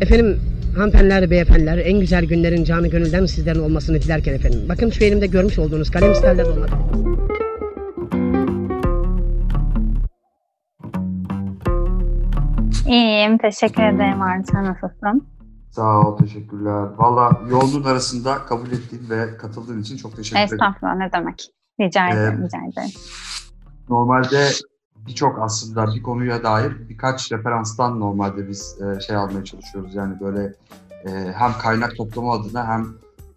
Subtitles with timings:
[0.00, 0.40] Efendim
[0.76, 4.60] hanımefendiler, beyefendiler en güzel günlerin canı gönülden sizlerin olmasını dilerken efendim.
[4.68, 6.70] Bakın şu elimde görmüş olduğunuz kalem isterler olmak.
[12.86, 14.44] İyiyim, teşekkür ederim Arda.
[14.52, 15.26] Sen nasılsın?
[15.70, 16.88] Sağ ol, teşekkürler.
[16.96, 20.54] Valla yoğunluğun arasında kabul ettiğin ve katıldığın için çok teşekkür ederim.
[20.54, 21.48] Estağfurullah, ne demek.
[21.80, 22.90] Rica Ee, ederim, rica ederim.
[23.88, 24.46] Normalde
[25.06, 29.94] birçok aslında bir konuya dair birkaç referanstan normalde biz e, şey almaya çalışıyoruz.
[29.94, 30.54] Yani böyle
[31.04, 32.86] e, hem kaynak toplama adına hem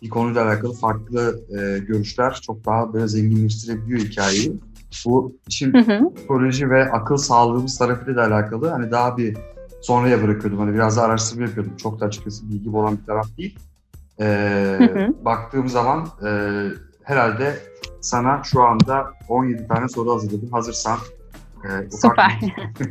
[0.02, 4.60] bir konuyla alakalı farklı e, görüşler çok daha böyle zenginleştirebiliyor hikayeyi.
[5.06, 5.74] Bu işin
[6.16, 8.70] psikoloji ve akıl sağlığımız tarafıyla da alakalı.
[8.70, 9.38] Hani daha bir
[9.82, 10.60] sonraya bırakıyordum.
[10.60, 11.78] Hani biraz da araştırma yapıyordum.
[11.78, 13.60] Çok da açıkçası bilgi olan bir taraf değil.
[14.18, 15.26] Hı hı.
[15.26, 16.30] Baktığım zaman e,
[17.04, 17.60] herhalde
[18.02, 20.50] sana şu anda 17 tane soru hazırladım.
[20.52, 20.98] Hazırsan
[21.64, 22.40] e, Süper.
[22.80, 22.90] bir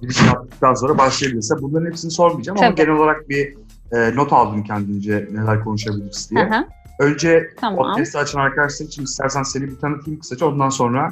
[0.00, 1.54] giriş yaptıktan sonra başlayabilirse.
[1.60, 2.76] Bunların hepsini sormayacağım ama Tabii.
[2.76, 3.54] genel olarak bir
[3.92, 6.44] e, not aldım kendince neler konuşabiliriz diye.
[6.44, 6.66] hı.
[7.00, 7.76] Önce Tamam.
[7.76, 10.46] podcast'ı açan arkadaşlar için istersen seni bir tanıtayım kısaca.
[10.46, 11.10] Ondan sonra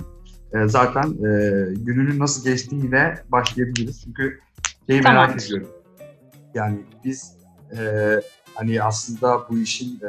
[0.54, 1.30] e, zaten e,
[1.74, 4.02] gününün nasıl geçtiğiyle başlayabiliriz.
[4.04, 4.40] Çünkü
[4.88, 5.44] şeyi merak Tamamdır.
[5.44, 5.68] ediyorum.
[6.54, 7.32] Yani biz
[7.78, 7.80] e,
[8.54, 10.00] hani aslında bu işin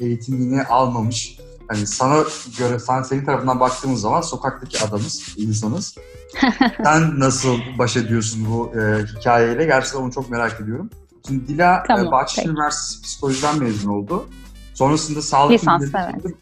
[0.00, 2.24] e, eğitimini almamış hani sana
[2.58, 5.94] göre sen senin tarafından baktığımız zaman sokaktaki adamız, insanız.
[6.84, 9.64] Sen nasıl baş ediyorsun bu e, hikayeyle?
[9.64, 10.90] Gerçekten onu çok merak ediyorum.
[11.26, 12.50] Şimdi Dila Tamam, e, Bahçeşehir peki.
[12.50, 14.26] Üniversitesi Psikolojiden mezun oldu.
[14.74, 16.34] Sonrasında sağlık Lisans, bilimleri evet.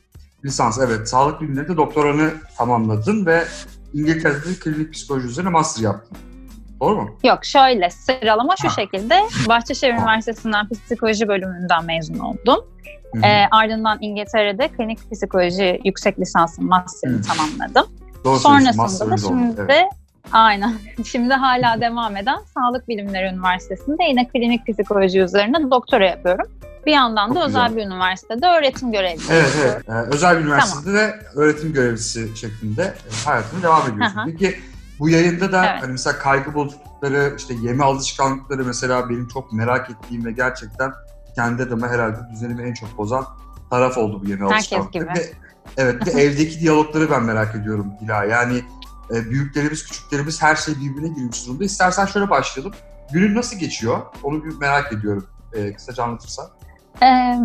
[0.45, 3.45] lisans evet sağlık bilimlerinde doktoranı tamamladın ve
[3.93, 6.19] İngiltere'de klinik psikoloji üzerine master yaptın.
[6.81, 7.19] Doğru mu?
[7.25, 8.73] Yok şöyle sıralama şu Ha.
[8.73, 9.21] şekilde.
[9.49, 12.65] Bahçeşehir Üniversitesi'nden psikoloji bölümünden mezun oldum.
[13.15, 13.27] Hı hı.
[13.27, 17.87] Ee, ardından İngiltere'de klinik psikoloji yüksek lisansım, master'ını tamamladım.
[18.25, 18.39] Doğru.
[18.39, 19.21] Sonrasında da öyle oldu.
[19.29, 19.85] şimdi Evet.
[20.33, 26.47] aynen şimdi hala devam eden Sağlık Bilimleri Üniversitesi'nde yine klinik psikoloji üzerine doktora yapıyorum.
[26.87, 27.77] Bir yandan da Çok özel güzel.
[27.77, 29.33] bir üniversitede öğretim görevlisi.
[29.33, 29.89] Evet evet.
[29.89, 34.21] Ee, özel bir üniversitede de öğretim görevlisi şeklinde e, hayatına devam ediyorsun.
[34.27, 34.57] Peki
[34.99, 35.83] bu yayında da Evet.
[35.83, 40.93] hani mesela kaygı bozuklukları, işte yeme alışkanlıkları mesela benim çok merak ettiğim ve gerçekten
[41.35, 43.27] kendi adıma herhalde düzenimi en çok bozan
[43.71, 45.05] taraf oldu bu yeme Herkes alışkanlıkları.
[45.05, 45.19] gibi.
[45.19, 45.33] Ve,
[45.77, 48.25] evet de evdeki diyalogları ben merak ediyorum Dila.
[48.25, 48.63] Yani
[49.15, 51.65] e, büyüklerimiz, küçüklerimiz her şey birbirine girmiş durumda.
[51.65, 52.75] İstersen şöyle başlayalım.
[53.13, 53.99] Günün nasıl geçiyor?
[54.23, 55.27] Onu bir merak ediyorum.
[55.53, 56.47] E, kısaca anlatırsan.
[57.03, 57.39] Ee,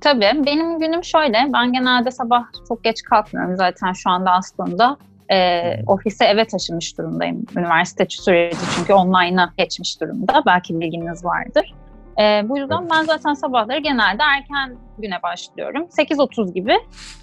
[0.00, 1.38] tabii benim günüm şöyle.
[1.52, 4.96] Ben genelde sabah çok geç kalkmıyorum zaten şu anda aslında.
[5.32, 7.46] Ee, ofise eve taşımış durumdayım.
[7.56, 10.42] Üniversite süreci çünkü online'a geçmiş durumda.
[10.46, 11.74] Belki bilginiz vardır.
[12.20, 15.82] Ee, bu yüzden ben zaten sabahları genelde erken güne başlıyorum.
[15.82, 16.74] 8.30 gibi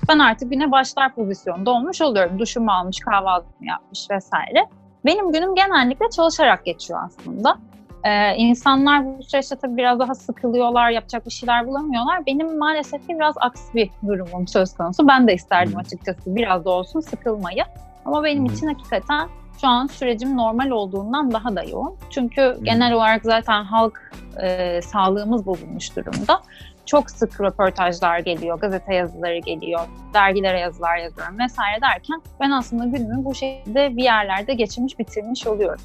[0.10, 2.40] ben artık güne başlar pozisyonda olmuş oluyorum.
[2.40, 4.66] Duşumu almış, kahvaltımı yapmış vesaire.
[5.06, 7.58] Benim günüm genellikle çalışarak geçiyor aslında.
[8.04, 12.26] Ee, insanlar bu süreçte tabii biraz daha sıkılıyorlar, yapacak bir şeyler bulamıyorlar.
[12.26, 15.08] Benim maalesef ki biraz aksi bir durumum söz konusu.
[15.08, 17.64] Ben de isterdim açıkçası biraz da olsun sıkılmayı.
[18.06, 18.54] Ama benim Hı.
[18.54, 19.30] için hakikaten
[19.62, 21.96] şu an sürecim normal olduğundan daha da yoğun.
[22.10, 24.12] Çünkü genel olarak zaten halk
[24.44, 26.42] e, sağlığımız bozulmuş durumda.
[26.86, 29.80] Çok sık röportajlar geliyor, gazete yazıları geliyor,
[30.14, 35.82] dergilere yazılar yazıyorum vesaire derken ben aslında günümü bu şekilde bir yerlerde geçirmiş, bitirmiş oluyorum.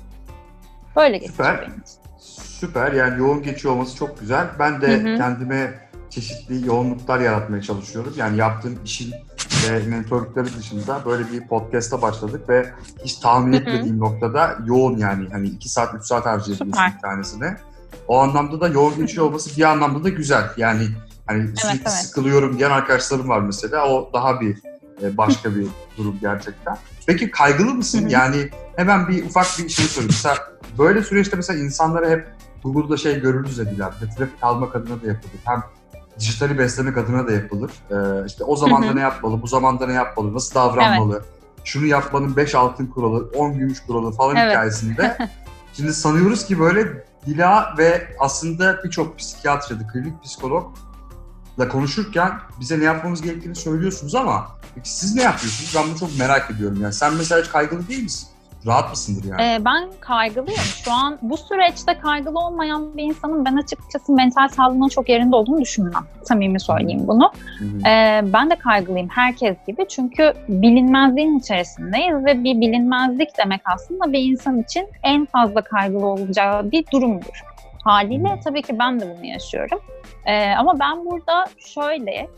[0.97, 1.61] Böyle geçiyor Süper.
[1.61, 2.01] benim için.
[2.61, 4.47] Süper yani yoğun geçiyor olması çok güzel.
[4.59, 5.17] Ben de Hı hı.
[5.17, 5.75] kendime
[6.11, 8.15] çeşitli yoğunluklar yaratmaya çalışıyorum.
[8.17, 9.15] Yani yaptığım işin
[9.69, 12.71] ve mentorlukları dışında böyle bir podcast'a başladık ve
[13.05, 16.95] hiç tahmin etmediğim noktada yoğun yani hani 2 saat 3 saat harcayabiliyorsun Süper.
[16.95, 17.57] bir tanesine.
[18.09, 20.51] O anlamda da yoğun geçiyor olması bir anlamda da güzel.
[20.57, 20.89] Yani
[21.27, 21.93] hani sürekli evet.
[21.93, 23.89] sıkılıyorum diyen arkadaşlarım var mesela.
[23.89, 24.59] O daha bir
[25.03, 25.67] e, başka bir
[25.97, 26.77] durum gerçekten.
[27.07, 28.09] Peki kaygılı mısın?
[28.09, 30.13] Yani hemen bir ufak bir şey sorayım.
[30.13, 30.37] Mesela
[30.79, 32.29] böyle süreçte mesela insanlara hep
[32.63, 33.91] Google'da şey görürüz dediler.
[34.03, 35.41] Bir trafik almak adına da yapılır.
[35.45, 35.63] Hem
[36.21, 37.71] dijitali beslemek adına da yapılır.
[37.91, 38.97] Ee, işte o zamanda Hı hı.
[38.97, 41.25] ne yapmalı, bu zamanda ne yapmalı, nasıl davranmalı,
[41.65, 44.51] şunu yapmanın 5 altın kuralı, 10 gümüş kuralı falan Evet.
[44.51, 45.19] hikayesinde.
[45.73, 52.81] Şimdi sanıyoruz ki böyle Dila ve aslında birçok psikiyatr ya da klinik psikologla konuşurken bize
[52.81, 55.73] ne yapmamız gerektiğini söylüyorsunuz ama peki siz ne yapıyorsunuz?
[55.77, 56.79] Ben bunu çok merak ediyorum.
[56.83, 58.29] Yani sen mesela hiç kaygılı değil misin?
[58.67, 59.43] Rahat mısındır yani?
[59.43, 60.61] Ee, ben kaygılıyım.
[60.61, 65.61] Şu an bu süreçte kaygılı olmayan bir insanın ben açıkçası mental sağlığının çok yerinde olduğunu
[65.61, 66.05] düşünmem.
[66.23, 67.33] Samimi söyleyeyim bunu.
[67.87, 69.89] Ee, ben de kaygılıyım herkes gibi.
[69.89, 76.71] Çünkü bilinmezliğin içerisindeyiz ve bir bilinmezlik demek aslında bir insan için en fazla kaygılı olacağı
[76.71, 77.43] bir durumdur.
[77.85, 79.81] Haliyle tabii ki ben de bunu yaşıyorum.
[80.27, 82.29] Ee, ama ben burada şöyle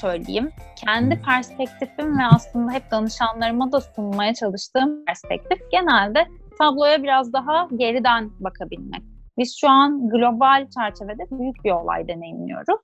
[0.00, 0.50] söyleyeyim.
[0.76, 6.26] Kendi perspektifim ve aslında hep danışanlarıma da sunmaya çalıştığım perspektif genelde
[6.58, 9.02] tabloya biraz daha geriden bakabilmek.
[9.38, 12.80] Biz şu an global çerçevede büyük bir olay deneyimliyoruz.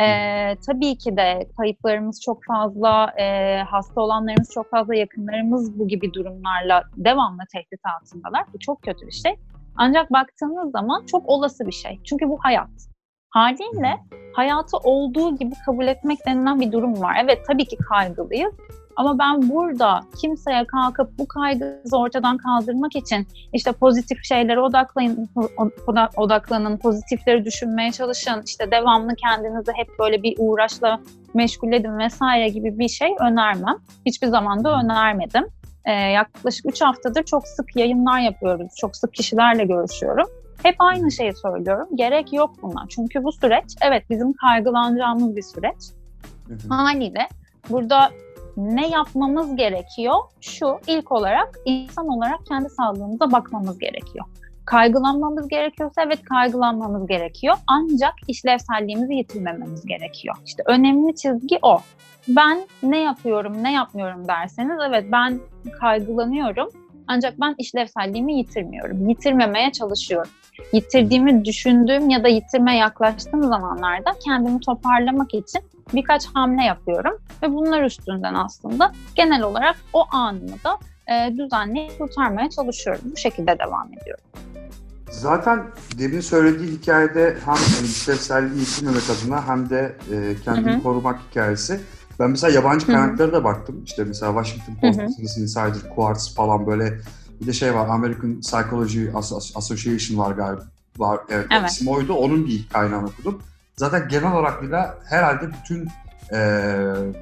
[0.00, 6.12] Ee, tabii ki de kayıplarımız çok fazla, e, hasta olanlarımız çok fazla, yakınlarımız bu gibi
[6.14, 8.44] durumlarla devamlı tehdit altındalar.
[8.54, 9.34] Bu çok kötü bir şey.
[9.76, 12.00] Ancak baktığınız zaman çok olası bir şey.
[12.04, 12.87] Çünkü bu hayat.
[13.30, 13.96] Haliyle
[14.32, 17.16] hayatı olduğu gibi kabul etmek denilen bir durum var.
[17.24, 18.54] Evet tabii ki kaygılıyız
[18.98, 25.28] ama ben burada kimseye kalkıp bu kaygıyı ortadan kaldırmak için işte pozitif şeylere odaklayın,
[26.16, 31.00] odaklanın, pozitifleri düşünmeye çalışın, işte devamlı kendinizi hep böyle bir uğraşla
[31.34, 33.76] meşgul edin vesaire gibi bir şey önermem.
[34.06, 35.46] Hiçbir zaman da önermedim.
[35.84, 40.26] Ee, yaklaşık 3 haftadır çok sık yayınlar yapıyoruz, çok sık kişilerle görüşüyorum.
[40.62, 41.88] Hep aynı şeyi söylüyorum.
[41.94, 42.86] Gerek yok buna.
[42.88, 45.76] Çünkü bu süreç evet bizim kaygılanacağımız bir süreç.
[46.68, 47.28] Haliyle
[47.70, 48.10] burada
[48.56, 50.14] ne yapmamız gerekiyor?
[50.40, 54.24] Şu ilk olarak insan olarak kendi sağlığımıza bakmamız gerekiyor.
[54.64, 57.56] Kaygılanmamız gerekiyorsa evet kaygılanmamız gerekiyor.
[57.66, 60.36] Ancak işlevselliğimizi yitirmememiz gerekiyor.
[60.46, 61.78] İşte önemli çizgi o.
[62.28, 65.40] Ben ne yapıyorum, ne yapmıyorum derseniz evet ben
[65.80, 66.68] kaygılanıyorum.
[67.08, 69.08] Ancak ben işlevselliğimi yitirmiyorum.
[69.08, 70.30] Yitirmemeye çalışıyorum.
[70.72, 75.62] Yitirdiğimi düşündüğüm ya da yitirmeye yaklaştığım zamanlarda kendimi toparlamak için
[75.94, 80.78] birkaç hamle yapıyorum ve bunlar üstünden aslında genel olarak o anımı da
[81.12, 83.02] e, düzenli kurtarmaya çalışıyorum.
[83.12, 84.24] Bu şekilde devam ediyorum.
[85.10, 85.64] Zaten
[85.98, 90.82] demin söylediği hikayede hem işlevselliği yitirmemek adına hem de e, kendini Hı-hı.
[90.82, 91.80] korumak hikayesi.
[92.18, 93.82] Ben mesela yabancı kaynaklara da baktım.
[93.84, 97.00] İşte mesela Washington Post, Business Insider, Quartz falan böyle
[97.40, 99.06] bir de şey var American Psychology
[99.54, 100.62] Association var galiba.
[100.98, 101.70] Var, evet, evet.
[101.70, 102.12] isim oydu.
[102.12, 103.42] Onun bir kaynağını okudum.
[103.76, 105.88] Zaten genel olarak bile herhalde bütün
[106.32, 106.60] e,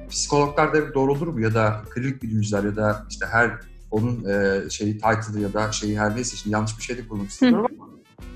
[0.09, 3.51] psikologlar da doğru olur mu ya da klinik bilimciler ya da işte her
[3.91, 7.29] onun e, şeyi title'ı ya da şeyi her neyse şimdi yanlış bir şey de kurmak
[7.29, 7.89] istiyorum ama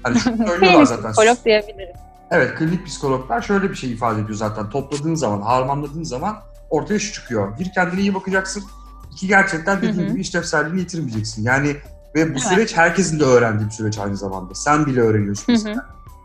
[0.04, 1.12] hani şunu söylüyorlar zaten.
[1.12, 1.96] Psikolog diyebilirim.
[2.32, 6.36] Evet klinik psikologlar şöyle bir şey ifade ediyor zaten topladığın zaman harmanladığın zaman
[6.72, 7.60] ortaya şu çıkıyor.
[7.60, 8.64] Bir kendine iyi bakacaksın.
[9.12, 10.08] İki gerçekten dediğim Hı-hı.
[10.08, 11.44] gibi işlevselliğini yitirmeyeceksin.
[11.44, 11.76] Yani
[12.16, 12.42] ve bu evet.
[12.42, 14.56] süreç herkesin de öğrendiği bir süreç aynı zamanda.
[14.56, 15.56] Sen bile öğreniyorsun.
[15.56, 15.74] Hı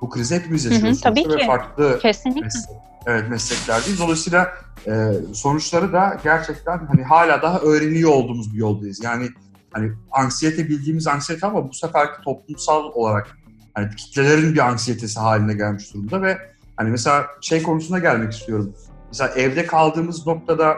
[0.00, 1.00] bu krizi hepimiz yaşıyoruz.
[1.00, 1.28] Tabii ki.
[1.28, 2.44] Ve farklı Kesinlikle.
[2.44, 2.76] Meslek,
[3.06, 4.00] evet, mesleklerdeyiz.
[4.00, 4.52] Dolayısıyla
[4.86, 9.04] e, sonuçları da gerçekten hani hala daha öğreniyor olduğumuz bir yoldayız.
[9.04, 9.28] Yani
[9.72, 13.38] hani anksiyete bildiğimiz anksiyete ama bu seferki toplumsal olarak
[13.74, 16.38] hani kitlelerin bir anksiyetesi haline gelmiş durumda ve
[16.76, 18.74] hani mesela şey konusuna gelmek istiyorum.
[19.20, 20.76] Mesela evde kaldığımız noktada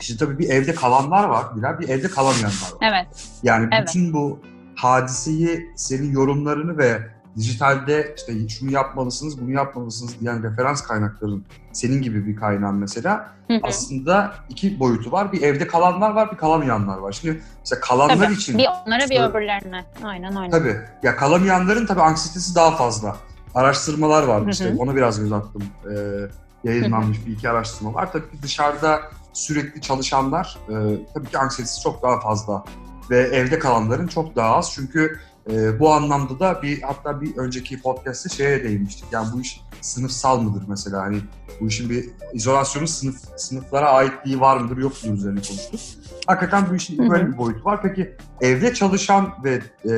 [0.00, 2.88] işte tabii bir evde kalanlar var, bir, bir evde kalamayanlar var.
[2.92, 3.06] Evet.
[3.42, 3.88] Yani evet.
[3.88, 4.40] bütün bu
[4.74, 6.98] hadiseyi, senin yorumlarını ve
[7.36, 13.54] dijitalde işte şunu yapmalısınız, bunu yapmalısınız diyen referans kaynakların senin gibi bir kaynağın mesela hı
[13.54, 13.60] hı.
[13.62, 15.32] aslında iki boyutu var.
[15.32, 17.12] Bir evde kalanlar var, bir kalamayanlar var.
[17.12, 18.58] Şimdi mesela kalanlar tabii, için...
[18.58, 19.84] Bir onlara bir öbürlerine.
[20.02, 20.50] Aynen aynen.
[20.50, 20.76] Tabii.
[21.02, 23.16] Ya kalamayanların tabii anksiyetesi daha fazla.
[23.54, 24.50] Araştırmalar var hı hı.
[24.50, 24.74] işte.
[24.78, 25.62] Ona biraz göz attım.
[25.84, 28.12] Ee, yayınlanmış bir iki araştırma var.
[28.12, 29.00] Tabii ki dışarıda
[29.32, 30.74] sürekli çalışanlar e,
[31.14, 32.64] tabii ki anksiyetesi çok daha fazla.
[33.10, 34.72] Ve evde kalanların çok daha az.
[34.72, 35.20] Çünkü
[35.50, 39.04] e, bu anlamda da bir hatta bir önceki podcast'te şeye değinmiştik.
[39.12, 41.02] Yani bu iş sınıfsal mıdır mesela?
[41.02, 41.20] Hani
[41.60, 45.80] bu işin bir izolasyonun sınıf sınıflara aitliği var mıdır yok mudur üzerine konuştuk.
[46.26, 47.82] Hakikaten bu işin böyle bir boyutu var.
[47.82, 49.92] Peki evde çalışan ve e,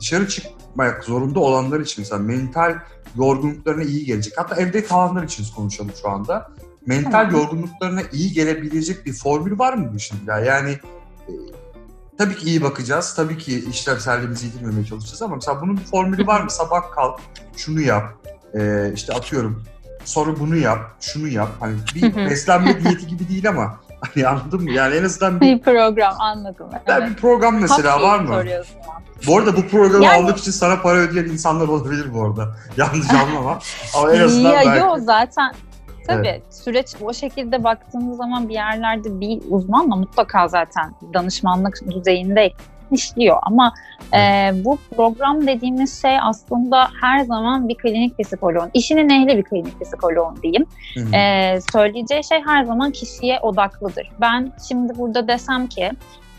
[0.00, 2.78] dışarı çıkmak zorunda olanlar için mesela mental
[3.16, 4.32] yorgunluklarına iyi gelecek.
[4.36, 6.50] Hatta evde kalanlar için konuşalım şu anda.
[6.86, 7.30] Mental tamam.
[7.30, 10.18] yorgunluklarına iyi gelebilecek bir formül var mı bu işin?
[10.26, 10.70] Yani
[11.28, 11.32] e,
[12.18, 13.14] Tabii ki iyi bakacağız.
[13.14, 16.50] Tabii ki işlevselliğimizi yitirmemeye çalışacağız ama mesela bunun bir formülü var mı?
[16.50, 17.20] Sabah kalk,
[17.56, 18.14] şunu yap,
[18.54, 19.64] ee, işte atıyorum
[20.04, 21.48] sonra bunu yap, şunu yap.
[21.60, 23.80] Hani bir beslenme diyeti gibi değil ama
[24.14, 24.70] hani anladın mı?
[24.70, 26.66] Yani en azından bir, bir program anladım.
[26.86, 27.10] Evet.
[27.10, 28.62] Bir program mesela Haklıyım var mı?
[29.26, 30.16] Bu arada bu programı yani...
[30.16, 32.56] almak için sana para ödeyen insanlar olabilir bu arada.
[32.76, 33.58] Yanlış anlama.
[33.96, 34.78] ama en azından ya, belki...
[34.78, 35.52] Yok zaten
[36.06, 36.42] Tabii evet.
[36.50, 42.52] süreç o şekilde baktığımız zaman bir yerlerde bir uzmanla mutlaka zaten danışmanlık düzeyinde
[42.92, 43.74] işliyor ama
[44.14, 49.80] e, bu program dediğimiz şey aslında her zaman bir klinik psikoloğun, işinin ehli bir klinik
[49.80, 50.66] psikoloğun diyeyim.
[51.14, 54.10] E, söyleyeceği şey her zaman kişiye odaklıdır.
[54.20, 55.90] Ben şimdi burada desem ki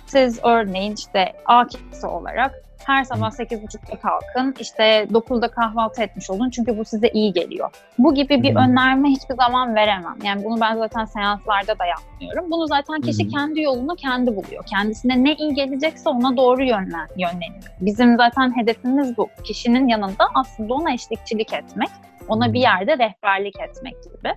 [0.05, 6.49] siz örneğin işte A kişisi olarak her sabah 8.30'da kalkın, işte 9'da kahvaltı etmiş olun
[6.49, 7.69] çünkü bu size iyi geliyor.
[7.97, 10.15] Bu gibi bir önerme hiçbir zaman veremem.
[10.23, 12.51] Yani bunu ben zaten seanslarda da yapmıyorum.
[12.51, 14.65] Bunu zaten kişi kendi yolunu kendi buluyor.
[14.65, 17.63] Kendisine ne iyi gelecekse ona doğru yönlen, yönleniyor.
[17.81, 19.29] Bizim zaten hedefimiz bu.
[19.43, 21.89] Kişinin yanında aslında ona eşlikçilik etmek,
[22.27, 24.33] ona bir yerde rehberlik etmek gibi.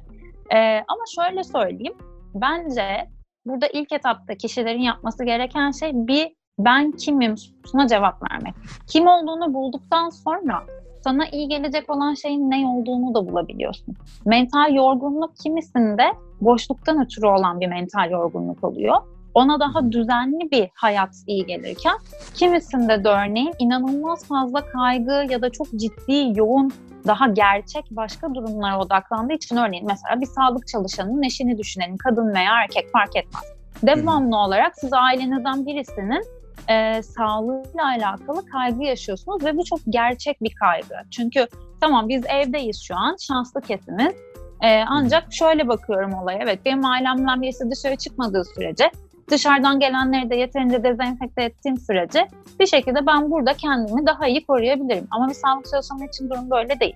[0.54, 1.95] Ee, ama şöyle söyleyeyim,
[2.35, 3.09] bence
[3.47, 8.55] burada ilk etapta kişilerin yapması gereken şey bir ben kimim sorusuna cevap vermek.
[8.87, 10.62] Kim olduğunu bulduktan sonra
[11.05, 13.97] sana iyi gelecek olan şeyin ne olduğunu da bulabiliyorsun.
[14.25, 16.02] Mental yorgunluk kimisinde
[16.40, 18.97] boşluktan ötürü olan bir mental yorgunluk oluyor.
[19.35, 21.97] Ona daha düzenli bir hayat iyi gelirken
[22.35, 26.73] kimisinde de örneğin inanılmaz fazla kaygı ya da çok ciddi, yoğun,
[27.07, 32.52] daha gerçek başka durumlara odaklandığı için örneğin mesela bir sağlık çalışanının eşini düşünelim, kadın veya
[32.62, 33.43] erkek fark etmez.
[33.83, 36.39] Devamlı olarak siz ailenizden birisinin
[36.70, 40.94] e, sağlığıyla alakalı kaygı yaşıyorsunuz ve bu çok gerçek bir kaygı.
[41.10, 41.46] Çünkü
[41.80, 44.14] tamam biz evdeyiz şu an, şanslı kesimiz.
[44.62, 48.90] E, ancak şöyle bakıyorum olaya, evet benim ailemden birisi dışarı çıkmadığı sürece,
[49.30, 52.28] dışarıdan gelenleri de yeterince dezenfekte ettiğim sürece
[52.60, 55.06] bir şekilde ben burada kendimi daha iyi koruyabilirim.
[55.10, 56.94] Ama bir sağlık çalışanı için durum böyle değil.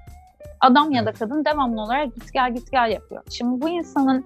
[0.61, 3.23] Adam ya da kadın devamlı olarak git gel git gel yapıyor.
[3.31, 4.25] Şimdi bu insanın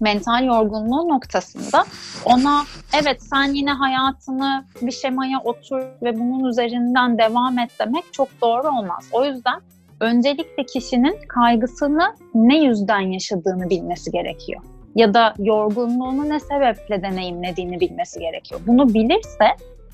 [0.00, 1.84] mental yorgunluğu noktasında
[2.24, 2.62] ona
[3.02, 8.68] evet sen yine hayatını bir şemaya otur ve bunun üzerinden devam et demek çok doğru
[8.68, 9.08] olmaz.
[9.12, 9.60] O yüzden
[10.00, 14.62] öncelikle kişinin kaygısını ne yüzden yaşadığını bilmesi gerekiyor.
[14.94, 18.60] Ya da yorgunluğunu ne sebeple deneyimlediğini bilmesi gerekiyor.
[18.66, 19.46] Bunu bilirse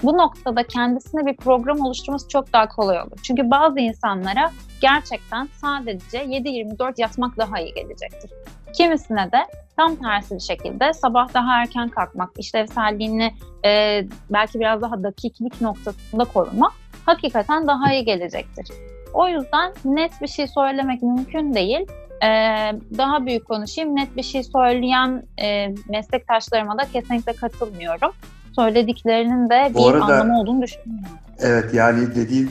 [0.02, 3.18] bu noktada kendisine bir program oluşturması çok daha kolay olur.
[3.22, 8.30] Çünkü bazı insanlara gerçekten sadece 7-24 yatmak daha iyi gelecektir.
[8.76, 9.46] Kimisine de
[9.76, 13.34] tam tersi bir şekilde sabah daha erken kalkmak, işlevselliğini
[13.64, 16.72] e, belki biraz daha dakiklik noktasında korumak
[17.06, 18.68] hakikaten daha iyi gelecektir.
[19.14, 21.86] O yüzden net bir şey söylemek mümkün değil.
[22.22, 23.96] Ee, daha büyük konuşayım.
[23.96, 28.12] Net bir şey söyleyen e, meslektaşlarıma da kesinlikle katılmıyorum.
[28.56, 31.08] Söylediklerinin de Bu bir arada- anlamı olduğunu düşünmüyorum.
[31.38, 32.50] Evet yani dediğin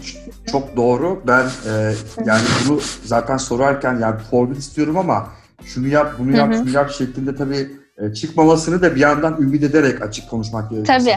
[0.52, 1.24] çok doğru.
[1.28, 1.94] Ben e,
[2.26, 5.28] yani bunu zaten sorarken yani formül istiyorum ama
[5.64, 10.02] şunu yap, bunu yap, şunu yap şeklinde tabii e, çıkmamasını da bir yandan ümit ederek
[10.02, 11.00] açık konuşmak gerekiyor.
[11.00, 11.16] Tabii.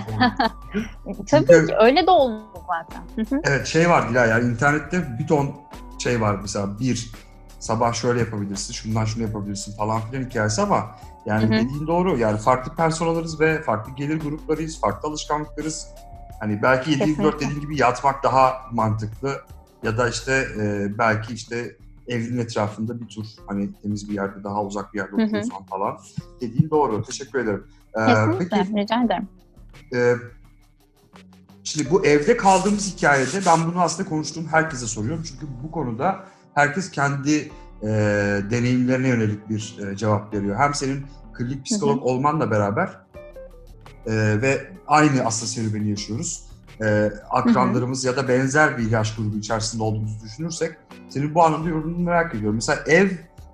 [1.31, 3.27] Tabii Çünkü- ki öyle de olmalı zaten.
[3.45, 5.51] Evet şey var Dilay yani internette bir ton
[5.99, 7.13] şey var mesela bir
[7.59, 10.97] sabah şöyle yapabilirsin, şundan şunu yapabilirsin falan filan hikayesi ama
[11.27, 11.51] yani Hı hı.
[11.53, 12.19] dediğin doğru.
[12.19, 15.87] Yani farklı personalarız ve farklı gelir gruplarıyız, farklı alışkanlıklarız.
[16.41, 17.41] Hani belki 7-24 Kesinlikle.
[17.41, 19.41] dediğin gibi yatmak daha mantıklı
[19.83, 21.77] ya da işte e, belki işte
[22.09, 25.99] evin etrafında bir tur hani temiz bir yerde daha uzak bir yerde oturuyorsan falan.
[26.41, 27.03] Dediğin doğru.
[27.03, 27.67] Teşekkür ederim.
[27.95, 28.49] Ee, Kesinlikle.
[28.49, 29.29] peki Rica ederim.
[29.95, 30.15] ee,
[31.65, 35.25] şimdi bu evde kaldığımız hikayede ben bunu aslında konuştuğum herkese soruyorum.
[35.29, 36.25] Çünkü bu konuda
[36.57, 37.51] herkes kendi
[37.83, 37.89] e,
[38.51, 40.57] deneyimlerine yönelik bir e, cevap veriyor.
[40.59, 42.89] Hem senin klinik psikolog olmanla beraber
[44.07, 46.43] e, ve aynı aslında serüveni yaşıyoruz.
[46.81, 50.77] E, akranlarımız ya da benzer bir yaş grubu içerisinde olduğumuzu düşünürsek
[51.09, 52.55] senin bu anlamda yorumunu merak ediyorum.
[52.55, 53.11] Mesela ev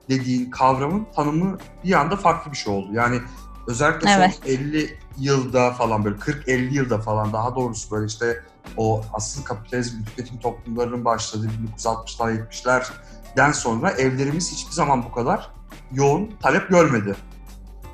[0.09, 2.89] dediğin kavramın tanımı bir anda farklı bir şey oldu.
[2.93, 3.21] Yani
[3.67, 4.41] özellikle Evet.
[4.43, 8.43] son 50 yılda falan böyle 40-50 yılda falan daha doğrusu böyle işte
[8.77, 15.51] o asıl kapitalizm tüketim toplumlarının başladığı 1960'lar 70'lerden sonra evlerimiz hiçbir zaman bu kadar
[15.93, 17.17] yoğun talep görmedi.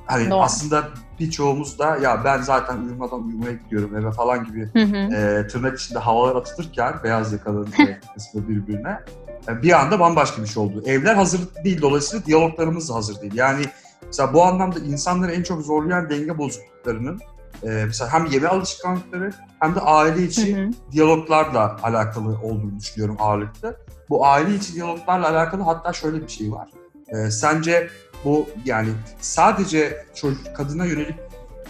[0.07, 0.41] Hani Doğru.
[0.41, 0.89] aslında
[1.21, 4.97] birçoğumuz da ya ben zaten uyumadan uyumaya gidiyorum eve falan gibi Hı hı.
[4.97, 8.99] e, tırnak içinde havalar atılırken beyaz yakaların e, kısmı birbirine
[9.49, 10.83] e, bir anda bambaşka bir şey oldu.
[10.87, 13.35] Evler hazır değil dolayısıyla diyaloglarımız da hazır değil.
[13.35, 13.65] Yani
[14.07, 17.21] mesela bu anlamda insanları en çok zorlayan denge bozukluklarının
[17.63, 20.71] e, mesela hem yeme alışkanlıkları hem de aile içi Hı hı.
[20.93, 23.75] diyaloglarla alakalı olduğunu düşünüyorum ağırlıkta.
[24.09, 26.69] Bu aile içi diyaloglarla alakalı hatta şöyle bir şey var.
[27.09, 27.91] E, sence
[28.25, 28.89] bu yani
[29.21, 31.17] sadece çocuk kadına yönelik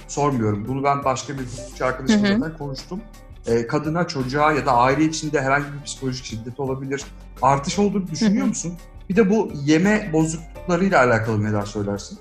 [0.08, 0.68] sormuyorum.
[0.68, 3.00] Bunu ben başka bir hukukçu arkadaşımla zaten konuştum.
[3.46, 7.04] E, kadına, çocuğa ya da aile içinde herhangi bir psikolojik şiddet olabilir.
[7.42, 8.48] Artış olduğunu düşünüyor Hı hı.
[8.48, 8.74] musun?
[9.08, 12.18] Bir de bu yeme bozukluklarıyla alakalı neler söylersin?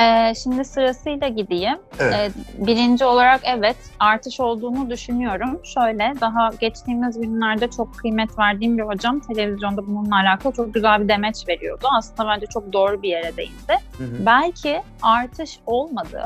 [0.00, 1.78] Ee, şimdi sırasıyla gideyim.
[1.98, 2.14] Evet.
[2.14, 5.60] Ee, birinci olarak evet artış olduğunu düşünüyorum.
[5.64, 11.08] Şöyle daha geçtiğimiz günlerde çok kıymet verdiğim bir hocam televizyonda bununla alakalı çok güzel bir
[11.08, 11.86] demeç veriyordu.
[11.98, 13.78] Aslında bence çok doğru bir yere değindi.
[13.98, 14.26] Hı hı.
[14.26, 16.22] Belki artış olmadı,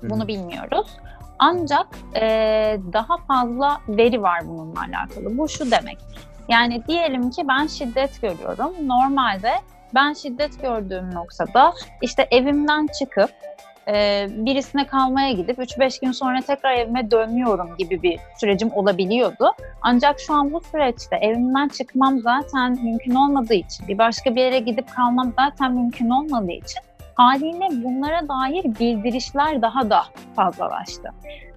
[0.00, 0.10] Hı hı.
[0.10, 0.86] bunu bilmiyoruz.
[1.38, 2.20] Ancak e,
[2.92, 5.38] daha fazla veri var bununla alakalı.
[5.38, 5.98] Bu şu demek.
[6.48, 8.72] Yani diyelim ki ben şiddet görüyorum.
[8.88, 9.50] Normalde
[9.94, 13.30] ben şiddet gördüğüm noktada işte evimden çıkıp
[13.88, 19.52] e, birisine kalmaya gidip 3-5 gün sonra tekrar evime dönüyorum gibi bir sürecim olabiliyordu.
[19.82, 24.58] Ancak şu an bu süreçte evimden çıkmam zaten mümkün olmadığı için, bir başka bir yere
[24.58, 26.87] gidip kalmam zaten mümkün olmadığı için
[27.18, 30.02] haliyle bunlara dair bildirişler daha da
[30.36, 31.08] fazlalaştı.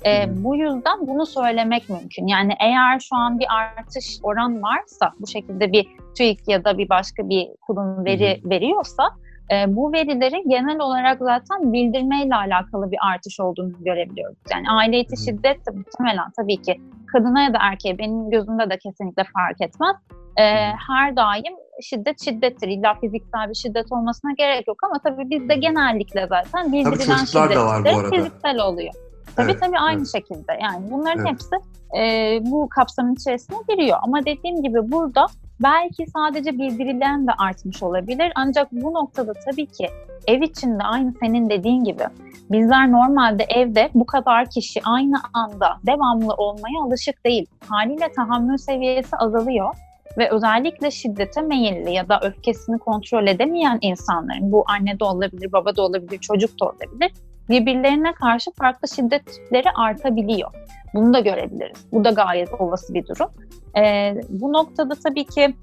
[0.06, 0.44] Hı.
[0.44, 2.28] bu yüzden bunu söylemek mümkün.
[2.28, 5.88] Yani eğer şu an bir artış oran varsa, bu şekilde bir
[6.18, 9.04] TÜİK ya da bir başka bir kurum veri veriyorsa
[9.52, 14.38] e, bu verilerin genel olarak zaten bildirmeyle alakalı bir artış olduğunu görebiliyoruz.
[14.52, 15.26] Yani aile içi hı.
[15.26, 16.82] şiddet de muhtemelen tabii ki
[17.14, 19.96] kadına ya da erkeğe benim gözümde de kesinlikle fark etmez.
[20.38, 20.44] E,
[20.88, 22.68] her daim şiddet şiddettir.
[22.68, 28.16] İlla fiziksel bir şiddet olmasına gerek yok ama tabii bizde genellikle zaten bildirilen şiddet de
[28.16, 28.94] fiziksel oluyor.
[29.36, 30.12] Tabii Evet, tabii aynı evet.
[30.12, 30.58] şekilde.
[30.62, 31.32] Yani bunların Evet.
[31.32, 31.56] hepsi
[31.98, 33.98] e, bu kapsamın içerisine giriyor.
[34.02, 35.26] Ama dediğim gibi burada
[35.64, 38.32] belki sadece bildirilen de artmış olabilir.
[38.36, 39.90] Ancak bu noktada tabii ki
[40.28, 42.04] ev içinde aynı senin dediğin gibi
[42.52, 47.46] bizler normalde evde bu kadar kişi aynı anda devamlı olmaya alışık değil.
[47.68, 49.76] Haliyle tahammül seviyesi azalıyor
[50.18, 55.76] ve özellikle şiddete meyilli ya da öfkesini kontrol edemeyen insanların bu anne de olabilir, baba
[55.76, 57.12] da olabilir, çocuk da olabilir
[57.52, 60.52] birbirlerine karşı farklı şiddet tipleri artabiliyor.
[60.94, 61.86] Bunu da görebiliriz.
[61.92, 63.30] Bu da gayet olası bir durum.
[63.78, 65.56] Ee, bu noktada tabii ki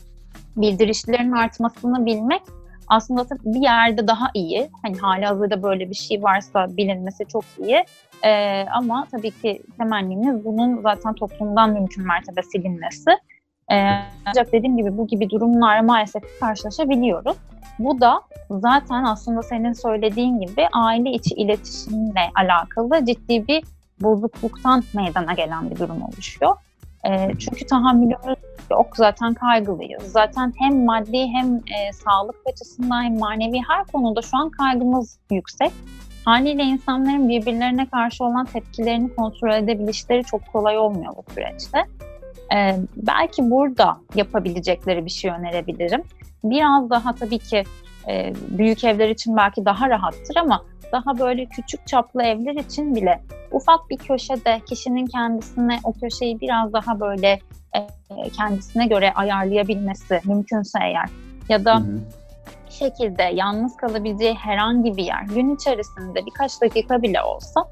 [0.56, 2.42] bildirişlerin artmasını bilmek
[2.88, 4.70] aslında bir yerde daha iyi.
[4.82, 7.84] Hani hali hazırda böyle bir şey varsa bilinmesi çok iyi.
[8.24, 13.10] Ee, ama tabii ki temennimiz bunun zaten toplumdan mümkün mertebe silinmesi.
[13.70, 13.90] Ee,
[14.26, 17.36] ancak dediğim gibi bu gibi durumlarla maalesef karşılaşabiliyoruz.
[17.78, 18.20] Bu da
[18.50, 23.64] zaten aslında senin söylediğin gibi aile içi iletişimle alakalı ciddi bir
[24.00, 26.56] bozukluktan meydana gelen bir durum oluşuyor.
[27.04, 28.38] E, çünkü tahammülümüz
[28.70, 30.02] yok, zaten kaygılıyız.
[30.02, 35.72] Zaten hem maddi hem e, sağlık açısından hem manevi her konuda şu an kaygımız yüksek.
[36.24, 41.84] Haliyle insanların birbirlerine karşı olan tepkilerini kontrol edebilişleri çok kolay olmuyor bu süreçte.
[42.54, 46.02] E, belki burada yapabilecekleri bir şey önerebilirim.
[46.44, 47.64] Biraz daha tabii ki
[48.08, 53.22] e, büyük evler için belki daha rahattır ama daha böyle küçük çaplı evler için bile
[53.52, 57.40] ufak bir köşede kişinin kendisine o köşeyi biraz daha böyle
[57.74, 57.86] e,
[58.36, 61.08] kendisine göre ayarlayabilmesi mümkünse eğer
[61.48, 62.00] ya da Hı hı.
[62.70, 67.64] şekilde yalnız kalabileceği herhangi bir yer gün içerisinde birkaç dakika bile olsa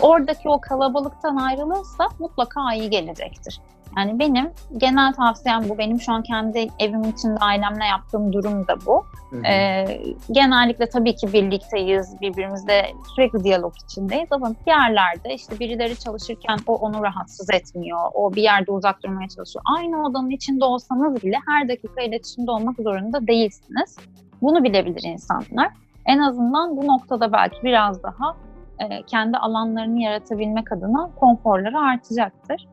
[0.00, 3.60] oradaki o kalabalıktan ayrılırsa mutlaka iyi gelecektir.
[3.96, 5.78] Yani benim genel tavsiyem bu.
[5.78, 9.04] Benim şu an kendi evim içinde ailemle yaptığım durum da bu.
[9.30, 9.46] Hı hı.
[9.46, 16.58] Ee, genellikle tabii ki birlikteyiz, birbirimizle sürekli diyalog içindeyiz ama bir yerlerde işte birileri çalışırken
[16.66, 19.64] o onu rahatsız etmiyor, o bir yerde uzak durmaya çalışıyor.
[19.76, 23.96] Aynı odanın içinde olsanız bile her dakika iletişimde olmak zorunda değilsiniz.
[24.42, 25.70] Bunu bilebilir insanlar.
[26.06, 28.36] En azından bu noktada belki biraz daha
[28.78, 32.66] e, kendi alanlarını yaratabilmek adına konforları artacaktır.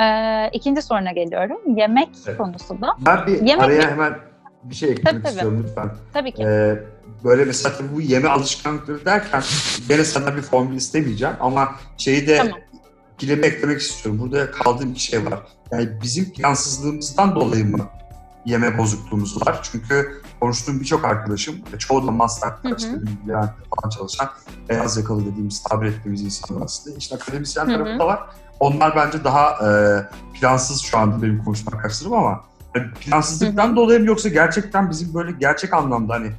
[0.00, 1.76] Ee, ikinci soruna geliyorum.
[1.76, 2.38] Yemek Evet.
[2.38, 2.96] konusu da.
[3.06, 4.18] Ben bir Yemek- araya hemen
[4.62, 5.32] bir şey eklemek Tabii, tabii.
[5.32, 5.90] istiyorum lütfen.
[6.12, 6.42] Tabii ki.
[6.42, 6.78] Ee,
[7.24, 9.42] böyle mesela bu yeme alışkanlıkları derken
[9.88, 12.58] gene senden bir formül istemeyeceğim ama şeyi de Tamam.
[13.14, 14.20] ikileme eklemek istiyorum.
[14.20, 15.38] Burada kaldığım bir şey var.
[15.70, 17.88] Yani bizim plansızlığımızdan dolayı mı
[18.46, 19.60] yeme bozukluğumuz var?
[19.72, 22.10] Çünkü konuştuğum birçok arkadaşım, ve çoğu da
[22.88, 23.00] hı.
[23.26, 24.28] işte falan çalışan,
[24.68, 26.96] beyaz yakalı dediğimiz, tabir ettiğimiz insanlar aslında.
[26.96, 28.20] İşte akademisyen tarafı da var.
[28.60, 29.68] Onlar bence daha e,
[30.40, 32.44] plansız şu anda benim konuşma arkadaşlarım ama
[32.76, 36.30] yani plansızlıktan Hı dolayı mı yoksa gerçekten bizim böyle gerçek anlamda hani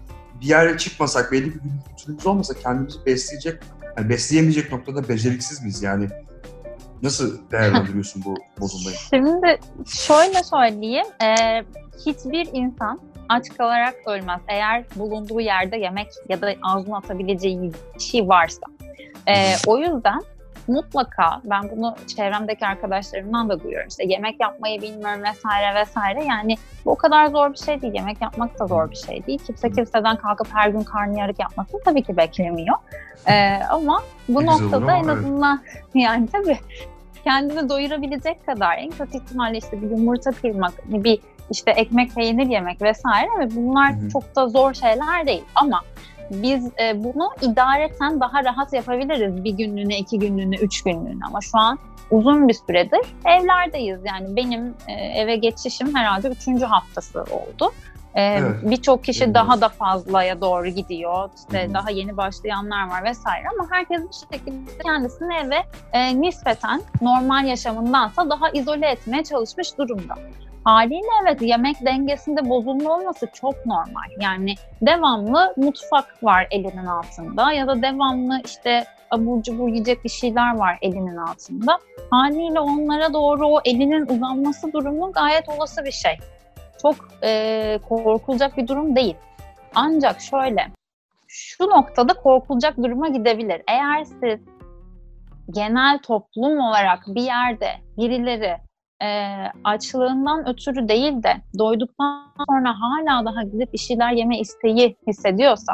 [0.41, 1.59] bir yere çıkmasak, belli bir
[1.91, 3.63] rutinimiz olmasa kendimizi besleyecek,
[3.97, 6.07] yani besleyemeyecek noktada beceriksiz miyiz yani?
[7.01, 8.97] Nasıl değerlendiriyorsun bu bozulmayı?
[9.09, 11.05] Şimdi şöyle söyleyeyim.
[11.21, 11.63] e,
[12.05, 12.99] hiçbir insan
[13.29, 14.41] aç kalarak ölmez.
[14.47, 18.61] Eğer bulunduğu yerde yemek ya da ağzına atabileceği bir şey varsa.
[19.27, 20.21] E, o yüzden
[20.67, 23.87] mutlaka ben bunu çevremdeki arkadaşlarımdan da duyuyorum.
[23.87, 26.23] İşte yemek yapmayı bilmiyorum vesaire vesaire.
[26.23, 27.93] Yani bu o kadar zor bir şey değil.
[27.93, 29.39] Yemek yapmak da zor bir şey değil.
[29.47, 32.77] Kimse kimseden kalkıp her gün karnıyarık yapmasını tabii ki beklemiyor.
[33.27, 35.17] E, ama bu güzel noktada en evet.
[35.17, 35.61] azından
[35.93, 36.57] yani tabii
[37.23, 41.19] kendini doyurabilecek kadar en kötü ihtimalle işte bir yumurta kırmak, bir
[41.51, 44.09] işte ekmek peynir yemek vesaire ve bunlar Hı hı.
[44.09, 45.81] çok da zor şeyler değil ama
[46.31, 51.57] biz e, bunu idareten daha rahat yapabiliriz bir günlüğüne, iki günlüğüne, üç günlüğüne ama şu
[51.57, 51.79] an
[52.11, 53.99] uzun bir süredir evlerdeyiz.
[54.05, 57.71] Yani benim e, eve geçişim herhalde üçüncü haftası oldu.
[58.15, 58.55] E, Evet.
[58.63, 59.35] Birçok kişi Evet.
[59.35, 61.29] daha da fazlaya doğru gidiyor.
[61.37, 65.63] İşte daha yeni başlayanlar var vesaire ama herkes bir şekilde kendisini eve
[65.93, 70.15] e, nispeten normal yaşamındansa daha izole etmeye çalışmış durumda.
[70.67, 74.09] Haliyle evet yemek dengesinde bozulma olması çok normal.
[74.19, 80.55] Yani devamlı mutfak var elinin altında ya da devamlı işte abur cubur yiyecek bir şeyler
[80.55, 81.79] var elinin altında.
[82.11, 86.17] Haliyle onlara doğru o elinin uzanması durumu gayet olası bir şey.
[86.81, 89.15] Çok e, korkulacak bir durum değil.
[89.75, 90.67] Ancak şöyle,
[91.27, 93.61] şu noktada korkulacak duruma gidebilir.
[93.67, 94.39] Eğer siz
[95.51, 98.66] genel toplum olarak bir yerde birileri
[99.03, 99.07] e,
[99.63, 105.73] açlığından ötürü değil de doyduktan sonra hala daha gidip bir şeyler yeme isteği hissediyorsa,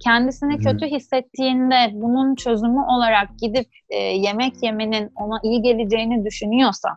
[0.00, 6.88] kendisini Hı kötü hissettiğinde bunun çözümü olarak gidip e, yemek yemenin ona iyi geleceğini düşünüyorsa,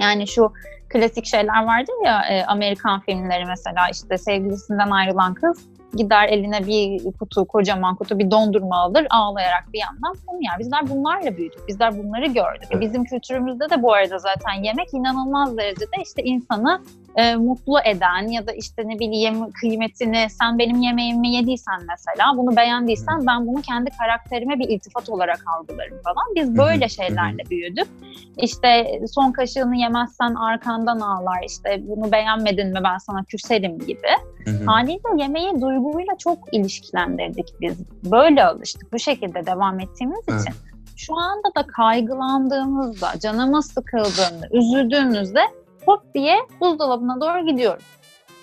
[0.00, 0.52] yani şu
[0.88, 7.12] klasik şeyler vardır ya e, Amerikan filmleri mesela işte sevgilisinden ayrılan kız gider eline bir
[7.12, 10.58] kutu, kocaman kutu bir dondurma alır ağlayarak bir yandan bunu yer.
[10.58, 11.68] Bizler bunlarla büyüdük.
[11.68, 12.68] Bizler bunları gördük.
[12.70, 12.80] Evet.
[12.80, 16.80] Bizim kültürümüzde de bu arada zaten yemek inanılmaz derecede işte insanı
[17.16, 22.56] e, mutlu eden ya da işte ne bileyim kıymetini sen benim yemeğimi yediysen mesela bunu
[22.56, 26.24] beğendiysen ben bunu kendi karakterime bir iltifat olarak algılarım falan.
[26.36, 27.88] Biz hı, böyle hı şeylerle büyüdük.
[28.36, 34.08] İşte son kaşığını yemezsen arkandan ağlar işte bunu beğenmedin mi ben sana küserim gibi.
[34.44, 34.64] Hı hı.
[34.66, 37.78] Haliyle yemeği duyguyla çok ilişkilendirdik biz.
[38.04, 38.92] Böyle alıştık.
[38.92, 40.40] Bu şekilde devam ettiğimiz Evet.
[40.40, 40.54] için.
[40.96, 45.40] Şu anda da kaygılandığımızda, canımız sıkıldığında, üzüldüğümüzde
[45.86, 47.84] hop diye buzdolabına doğru gidiyoruz.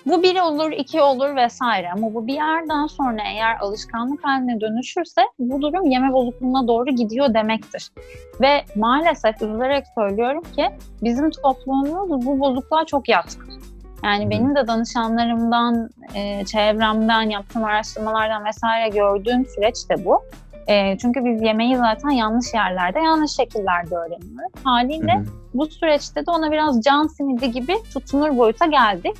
[0.06, 5.22] Bu bir olur, iki olur vesaire ama bu bir yerden sonra eğer alışkanlık haline dönüşürse
[5.38, 7.90] bu durum yeme bozukluğuna doğru gidiyor demektir.
[8.40, 10.68] Ve maalesef üzülerek söylüyorum ki
[11.02, 13.65] bizim toplumumuz bu bozukluğa çok yatkın.
[14.04, 20.22] Yani benim de danışanlarımdan, e, çevremden, yaptığım araştırmalardan vesaire gördüğüm süreç de bu.
[20.66, 24.52] E, çünkü biz yemeği zaten yanlış yerlerde, yanlış şekillerde öğreniyoruz.
[24.64, 25.24] Haliyle Hı hı.
[25.54, 29.16] bu süreçte de ona biraz can simidi gibi tutunur boyuta geldik.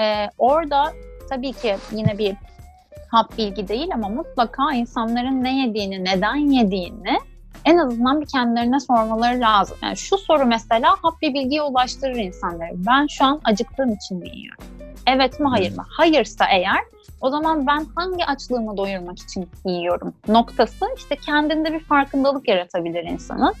[0.00, 0.92] E, orada
[1.30, 2.36] tabii ki yine bir
[3.10, 7.18] hap bilgi değil ama mutlaka insanların ne yediğini, neden yediğini
[7.64, 9.76] en azından bir kendilerine sormaları lazım.
[9.82, 12.70] Yani şu soru mesela hap bir bilgiye ulaştırır insanları.
[12.74, 14.64] Ben şu an acıktığım için mi yiyorum?
[15.06, 15.84] Evet mi hayır mı?
[15.88, 16.80] Hayırsa eğer
[17.20, 23.54] o zaman ben hangi açlığımı doyurmak için yiyorum noktası işte kendinde bir farkındalık yaratabilir insanın.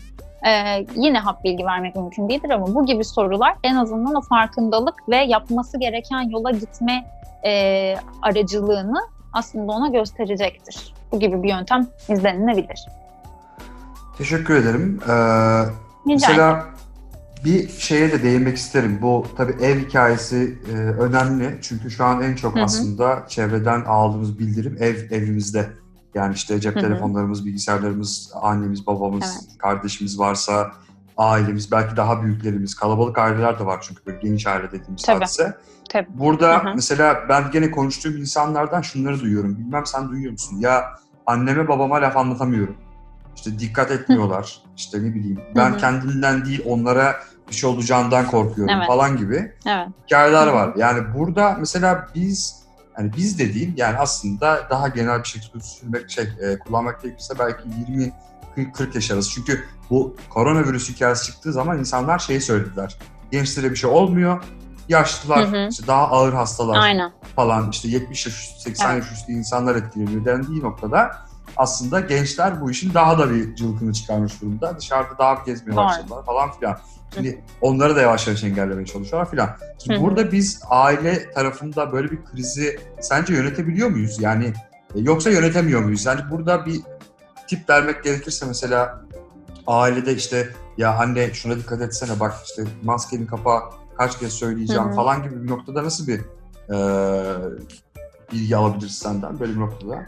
[0.46, 5.08] Ee, yine hap bilgi vermek mümkün değildir ama bu gibi sorular en azından o farkındalık
[5.08, 7.04] ve yapması gereken yola gitme
[7.44, 9.00] e, aracılığını
[9.32, 10.94] aslında ona gösterecektir.
[11.12, 12.86] Bu gibi bir yöntem izlenilebilir.
[14.18, 15.00] Teşekkür ederim.
[15.02, 15.70] Ee, Rica
[16.06, 16.66] mesela
[17.44, 18.98] bir şeye de değinmek isterim.
[19.02, 21.58] Bu tabii ev hikayesi e, önemli.
[21.62, 22.64] Çünkü şu an en çok Hı hı.
[22.64, 25.68] aslında çevreden aldığımız bildirim ev evimizde.
[26.14, 26.82] Yani işte cep Hı hı.
[26.82, 29.58] telefonlarımız, bilgisayarlarımız, annemiz, babamız, Evet.
[29.58, 30.72] kardeşimiz varsa
[31.16, 35.18] ailemiz, belki daha büyüklerimiz, kalabalık aileler de var çünkü böyle geniş aile dediğimiz Tabii.
[35.18, 35.54] hadise.
[35.90, 36.08] Tabii.
[36.14, 36.74] Burada Hı hı.
[36.74, 39.58] mesela ben gene konuştuğum insanlardan şunları duyuyorum.
[39.58, 40.56] Bilmem sen duyuyor musun?
[40.60, 40.84] Ya
[41.26, 42.76] anneme babama laf anlatamıyorum.
[43.36, 44.62] İşte dikkat etmiyorlar.
[44.76, 45.40] İşte ne bileyim.
[45.56, 45.78] Ben hı.
[45.78, 47.16] kendimden değil onlara
[47.48, 48.86] bir şey olacağından korkuyorum Evet.
[48.86, 49.88] falan gibi Evet.
[50.06, 50.72] hikayeler var.
[50.76, 52.64] Yani burada mesela biz
[52.98, 57.34] yani biz de değil yani aslında daha genel bir şekilde sürmek şey e, kullanmak gerekirse
[57.38, 58.12] belki 20
[58.54, 59.30] 40 40 yaş arası.
[59.30, 62.98] Çünkü bu koronavirüs hikayesi çıktığı zaman insanlar şeyi söylediler.
[63.30, 64.44] Gençlere bir şey olmuyor.
[64.88, 65.68] Yaşlılar, Hı hı.
[65.70, 67.12] işte daha ağır hastalar Aynen.
[67.36, 69.04] falan işte 70 yaş üstü, 80 Evet.
[69.04, 71.16] yaş üstü insanlar etkileniyor dendiği noktada
[71.56, 74.78] aslında gençler bu işin daha da bir cılkını çıkarmış durumda.
[74.78, 76.78] Dışarıda daha gezmeye başladılar falan filan.
[77.14, 79.50] Şimdi onları da yavaş yavaş engellemeye çalışıyorlar filan.
[79.84, 84.20] Şimdi burada biz aile tarafında böyle bir krizi sence yönetebiliyor muyuz?
[84.20, 84.52] Yani
[84.94, 86.06] e, yoksa yönetemiyor muyuz?
[86.06, 86.80] Yani burada bir
[87.46, 89.04] tip vermek gerekirse mesela
[89.66, 93.60] ailede işte ya anne şuna dikkat etsene bak işte maskenin kapağı
[93.98, 96.20] kaç kez söyleyeceğim falan gibi bir noktada nasıl bir
[96.74, 96.76] e,
[98.32, 100.06] bilgi alabiliriz senden böyle bir noktada?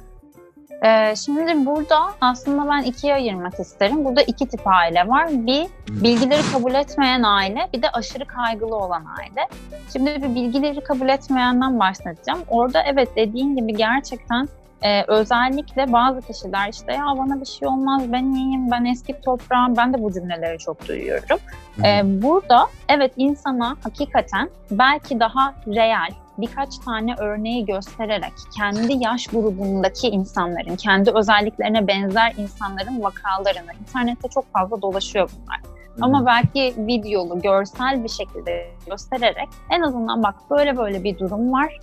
[0.87, 4.05] Ee, şimdi burada aslında ben ikiye ayırmak isterim.
[4.05, 5.29] Burada iki tip aile var.
[5.31, 9.49] Bir bilgileri kabul etmeyen aile, bir de aşırı kaygılı olan aile.
[9.93, 12.41] Şimdi bir bilgileri kabul etmeyenden bahsedeceğim.
[12.49, 14.49] Orada evet dediğin gibi gerçekten
[14.83, 19.77] e, özellikle bazı kişiler işte ya bana bir şey olmaz, ben iyiyim, ben eski toprağım,
[19.77, 21.39] ben de bu cümleleri çok duyuyorum.
[21.85, 30.09] Ee, burada evet insana hakikaten belki daha real birkaç tane örneği göstererek kendi yaş grubundaki
[30.09, 35.61] insanların, kendi özelliklerine benzer insanların vakalarını internette çok fazla dolaşıyor bunlar.
[36.01, 41.79] Ama belki videolu, görsel bir şekilde göstererek en azından bak böyle böyle bir durum var.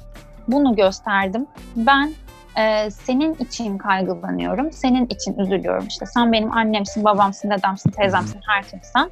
[0.47, 1.47] Bunu gösterdim.
[1.75, 2.13] Ben
[2.57, 5.87] e, senin için kaygılanıyorum, senin için üzülüyorum.
[5.87, 9.11] İşte sen benim annemsin, babamsın, dedemsin, teyzemsin, her kimsen.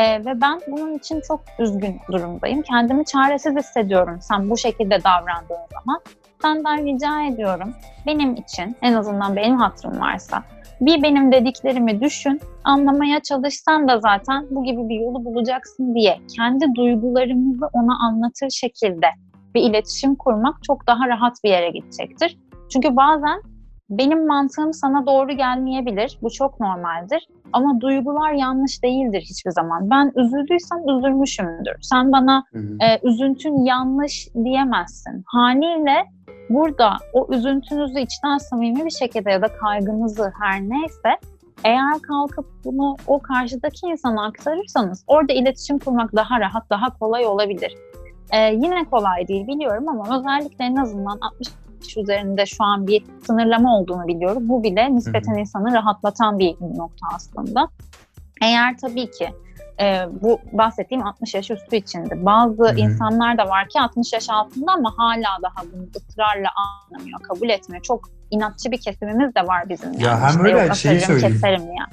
[0.00, 2.62] E, ve ben bunun için çok üzgün durumdayım.
[2.62, 6.00] Kendimi çaresiz hissediyorum sen bu şekilde davrandığın zaman.
[6.42, 7.74] Senden rica ediyorum
[8.06, 10.42] benim için en azından benim hatırım varsa
[10.80, 16.74] bir benim dediklerimi düşün, anlamaya çalışsan da zaten bu gibi bir yolu bulacaksın diye kendi
[16.74, 19.06] duygularımızı ona anlatır şekilde
[19.54, 22.38] bir iletişim kurmak çok daha rahat bir yere gidecektir.
[22.72, 23.42] Çünkü bazen
[23.90, 26.18] benim mantığım sana doğru gelmeyebilir.
[26.22, 27.28] Bu çok normaldir.
[27.52, 29.90] Ama duygular yanlış değildir hiçbir zaman.
[29.90, 31.74] Ben üzüldüysem üzülmüşümdür.
[31.82, 32.76] Sen bana Hı hı.
[32.84, 35.22] e, üzüntün yanlış diyemezsin.
[35.26, 36.04] Haliyle
[36.50, 41.18] burada o üzüntünüzü içten samimi bir şekilde ya da kaygınızı her neyse
[41.64, 47.74] eğer kalkıp bunu o karşıdaki insana aktarırsanız orada iletişim kurmak daha rahat, daha kolay olabilir.
[48.32, 51.18] E, yine kolay değil biliyorum ama özellikle en azından
[51.80, 54.48] 60 üzerinde şu an bir sınırlama olduğunu biliyorum.
[54.48, 57.68] Bu bile nispeten insanı rahatlatan bir nokta aslında.
[58.42, 59.30] Eğer tabii ki
[59.80, 62.26] e, bu bahsettiğim 60 yaş üstü içindi.
[62.26, 62.76] Bazı Hı hı.
[62.76, 67.82] insanlar da var ki 60 yaş altında ama hala daha bunu ısrarla anlamıyor, kabul etmiyor.
[67.82, 69.92] Çok inatçı bir kesimimiz de var bizim.
[69.92, 70.20] Ya yani.
[70.20, 71.34] hem İşte öyle yok, şeyi atarım, söyleyeyim.
[71.34, 71.86] Keserim ya.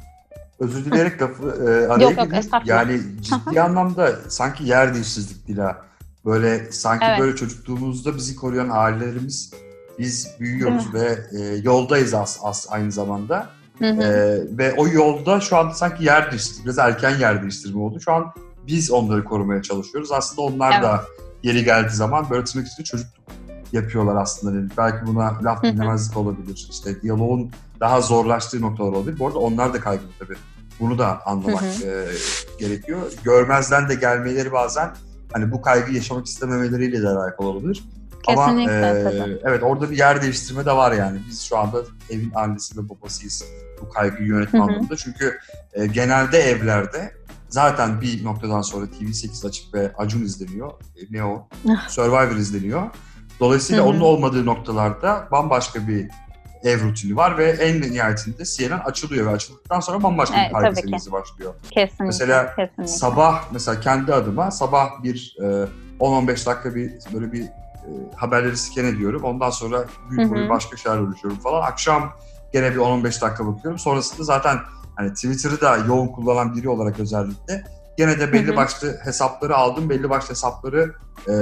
[0.59, 2.65] Özür dileyerek lafı e, araya Yok, yok.
[2.65, 5.77] Yani ciddi anlamda sanki yer değiştirdik Dila.
[6.25, 7.19] Böyle sanki Evet.
[7.19, 9.53] böyle çocukluğumuzda bizi koruyan ailelerimiz
[9.99, 13.49] biz büyüyoruz ve e, yoldayız as, as aynı zamanda.
[13.79, 14.03] Hı hı.
[14.03, 16.65] E, ve o yolda şu an sanki yer değiştirdik.
[16.65, 17.99] Biraz erken yer değiştirme oldu.
[17.99, 18.33] Şu an
[18.67, 20.11] biz onları korumaya çalışıyoruz.
[20.11, 20.83] Aslında onlar Evet.
[20.83, 21.03] da
[21.43, 23.17] yeri geldiği zaman böyle tırnak içinde çocukluk
[23.73, 24.55] yapıyorlar aslında.
[24.55, 26.67] Yani belki buna laf dinlemezlik olabilir.
[26.71, 29.19] İşte diyaloğun daha zorlaştığı noktalar olabilir.
[29.19, 30.35] Bu arada onlar da kaygılı tabii.
[30.79, 32.05] Bunu da anlamak e,
[32.59, 33.01] gerekiyor.
[33.23, 34.89] Görmezden de gelmeleri bazen
[35.33, 37.83] hani bu kaygıyı yaşamak istememeleriyle de alakalı olabilir.
[38.27, 39.37] Kesinlikle Ama e, tabii.
[39.43, 41.19] evet orada bir yer değiştirme de var yani.
[41.29, 41.77] Biz şu anda
[42.09, 43.43] evin annesi ve babasıyız
[43.81, 44.95] bu kaygıyı yönetme anlamında.
[44.95, 45.37] Çünkü
[45.73, 47.11] e, genelde evlerde
[47.49, 50.69] zaten bir noktadan sonra TV8 açık ve Acun izleniyor.
[50.71, 51.47] E, ne o?
[51.87, 52.83] Survivor izleniyor.
[53.39, 56.09] Dolayısıyla onun olmadığı noktalarda bambaşka bir
[56.63, 60.65] ev rutini var ve en nihayetinde CNN açılıyor ve açıldıktan sonra bambaşka Evet, bir kaygı
[60.65, 60.81] tabii ki.
[60.81, 61.53] seviyesi başlıyor.
[61.71, 62.05] Kesinlikle.
[62.05, 62.87] Mesela kesinlikle.
[62.87, 65.67] Sabah mesela kendi adıma sabah bir e,
[65.99, 67.45] 10-15 dakika bir böyle bir
[68.15, 69.23] haberleri scan ediyorum.
[69.23, 71.61] Ondan sonra gün boyu başka şeyler uğraşıyorum falan.
[71.61, 72.13] Akşam
[72.53, 73.79] gene bir 10-15 dakika bakıyorum.
[73.79, 74.57] Sonrasında zaten
[74.95, 77.63] hani Twitter'ı da yoğun kullanan biri olarak özellikle
[77.97, 79.89] gene de belli başlı hesapları aldım.
[79.89, 80.93] Belli başlı hesapları
[81.29, 81.33] e,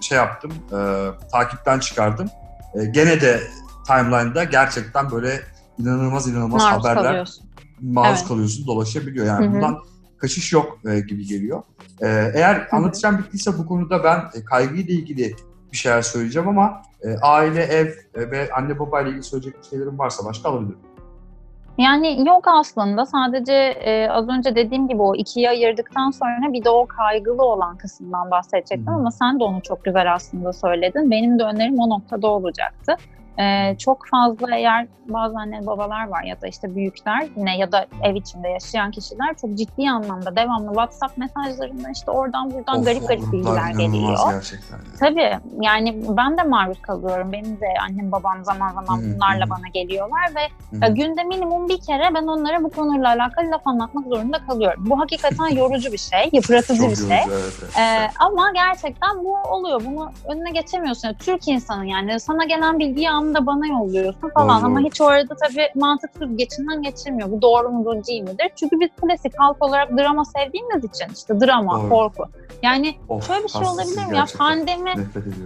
[0.00, 0.52] şey yaptım.
[0.72, 2.28] e, takipten çıkardım.
[2.74, 3.40] E, gene de
[3.86, 5.40] timeline'da gerçekten böyle
[5.78, 7.50] inanılmaz inanılmaz Maruz haberler kalıyorsun.
[7.80, 8.28] maruz Evet.
[8.28, 9.26] kalıyorsun, dolaşabiliyor.
[9.26, 9.54] Yani Hı hı.
[9.54, 9.78] bundan
[10.18, 11.62] kaçış yok e, gibi geliyor.
[12.00, 15.36] E, eğer anlatacağım bittiyse bu konuda ben e, kaygıyla ilgili
[15.72, 19.98] bir şeyler söyleyeceğim ama e, aile, ev e, ve anne babayla ilgili söyleyecek bir şeylerim
[19.98, 20.78] varsa başka alabilirim.
[21.78, 26.70] Yani yok aslında sadece e, az önce dediğim gibi o ikiye ayırdıktan sonra bir de
[26.70, 31.10] o kaygılı olan kısımdan bahsedecektim Hı ama sen de onu çok güzel aslında söyledin.
[31.10, 32.96] Benim de önerim o noktada olacaktı.
[33.40, 37.86] E, çok fazla eğer bazı anne babalar var ya da işte büyükler yine ya da
[38.02, 43.08] ev içinde yaşayan kişiler çok ciddi anlamda devamlı WhatsApp mesajlarında işte oradan buradan Of, garip
[43.08, 44.18] garip bilgiler geliyor.
[44.30, 44.78] gerçekten.
[45.00, 47.32] Tabii yani ben de maruz kalıyorum.
[47.32, 52.26] Benim de annem babam zaman zaman bunlarla bana geliyorlar ve günde minimum bir kere ben
[52.26, 54.84] onlara bu konuyla alakalı laf anlatmak zorunda kalıyorum.
[54.90, 57.04] Bu hakikaten yorucu bir şey, yıpratıcı Çok bir şey.
[57.06, 59.82] yorucu, evet, evet, Ee, ama gerçekten bu oluyor.
[59.84, 61.08] Bunu önüne geçemiyorsun.
[61.08, 65.34] Yani Türk insanı yani sana gelen bilgiyi anında bana yolluyorsun falan Doğru, ama hiç orada
[65.34, 67.30] tabii mantık süzgecinden geçirmiyor.
[67.30, 68.50] Bu doğru mudur değil midir?
[68.56, 71.88] Çünkü biz klasik halk olarak drama sevdiğimiz için işte drama, Doğru.
[71.88, 72.24] korku.
[72.62, 74.24] Yani Of, şöyle bir şey olabilir mi ya?
[74.38, 74.94] Pandemi.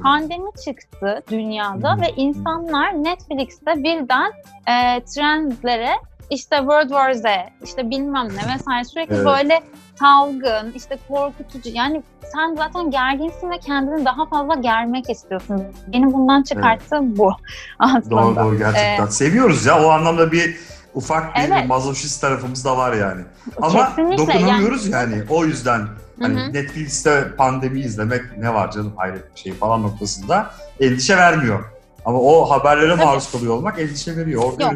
[0.03, 2.01] Pandemi çıktı dünyada hı.
[2.01, 4.33] ve insanlar Netflix'te birden
[4.68, 5.92] e, trendlere
[6.33, 7.25] işte World War Z,
[7.64, 9.27] işte bilmem ne vesaire sürekli Evet.
[9.27, 9.62] böyle
[10.01, 11.71] salgın, işte korkutucu.
[11.73, 15.62] Yani sen zaten gerginsin ve kendini daha fazla germek istiyorsun.
[15.92, 17.33] Benim bundan çıkarttığım bu
[17.79, 18.11] aslında.
[18.11, 19.07] Doğru doğru gerçekten.
[19.07, 20.57] Seviyoruz ya o anlamda bir
[20.95, 21.68] ufak bir Evet.
[21.68, 23.23] mazoşist tarafımız da var yani.
[23.62, 24.18] Ama Kesinlikle.
[24.18, 25.23] dokunamıyoruz yani.
[25.29, 25.81] O yüzden
[26.21, 26.53] hani Hı hı.
[26.53, 31.64] Netflix'te pandemi izlemek ne var canım hayret bir şey falan noktasında endişe vermiyor.
[32.05, 33.05] Ama o haberlere Tabii.
[33.05, 34.43] maruz kalıyor olmak endişe veriyor.
[34.45, 34.73] Orada Yok,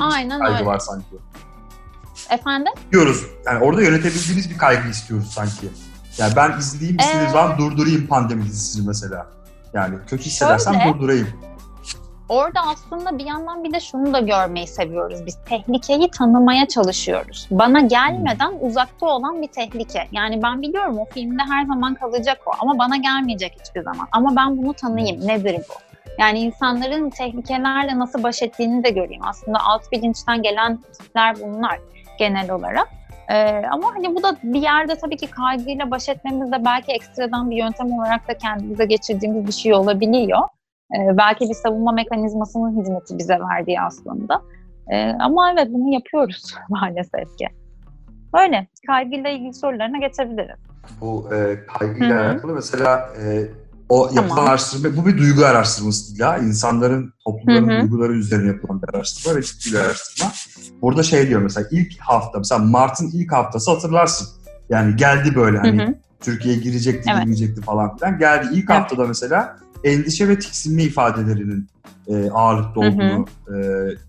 [0.00, 0.66] aynen bir kaygı öyle.
[0.66, 1.06] var sanki.
[2.30, 2.72] Efendim?
[2.92, 3.26] Diyoruz.
[3.46, 5.68] Yani orada yönetebildiğimiz bir kaygı istiyoruz sanki.
[6.18, 9.26] Yani ben izleyeyim istediğim Ee, zaman durdurayım pandemi dizisini mesela.
[9.74, 10.94] Yani kötü hissedersem Şöyle.
[10.94, 11.28] durdurayım.
[12.28, 15.26] Orada aslında bir yandan bir de şunu da görmeyi seviyoruz.
[15.26, 17.46] Biz tehlikeyi tanımaya çalışıyoruz.
[17.50, 20.08] Bana gelmeden uzakta olan bir tehlike.
[20.12, 24.08] Yani ben biliyorum o filmde her zaman kalacak o ama bana gelmeyecek hiçbir zaman.
[24.12, 25.26] Ama ben bunu tanıyayım.
[25.26, 25.74] Nedir bu?
[26.20, 29.22] Yani insanların tehlikelerle nasıl baş ettiğini de göreyim.
[29.24, 31.78] Aslında alt bilinçten gelen tipler bunlar
[32.18, 32.88] genel olarak.
[33.30, 37.56] Ee, ama hani bu da bir yerde tabii ki kaygıyla baş etmemizde belki ekstradan bir
[37.56, 40.40] yöntem olarak da kendimize geçirdiğimiz bir şey olabiliyor.
[40.94, 44.42] Ee, belki bir savunma mekanizmasının hizmeti bize verdiği aslında.
[44.92, 47.48] Ee, ama evet bunu yapıyoruz maalesef ki.
[48.34, 50.58] Böyle kaygıyla ilgili sorularına geçebiliriz.
[51.00, 52.30] Bu e, kaygıyla Hı hı.
[52.30, 53.46] alakalı mesela e,
[53.90, 54.24] O Tamam.
[54.24, 56.38] yapılan araştırma, bu bir duygu araştırması değil ya.
[56.38, 57.82] İnsanların, toplumların Hı hı.
[57.82, 60.32] duyguları üzerine yapılan bir araştırma ve ciddi bir araştırma.
[60.82, 64.28] Burada şey diyor mesela ilk hafta, mesela Mart'ın ilk haftası hatırlarsın.
[64.68, 65.94] Yani geldi böyle hani hı.
[66.20, 67.20] Türkiye'ye girecekti, Evet.
[67.20, 68.18] girmeyecekti falan filan.
[68.18, 68.80] Geldi ilk Evet.
[68.80, 71.68] haftada mesela endişe ve tiksinme ifadelerinin
[72.08, 72.34] e, Hı hı.
[72.76, 73.54] olduğunu e,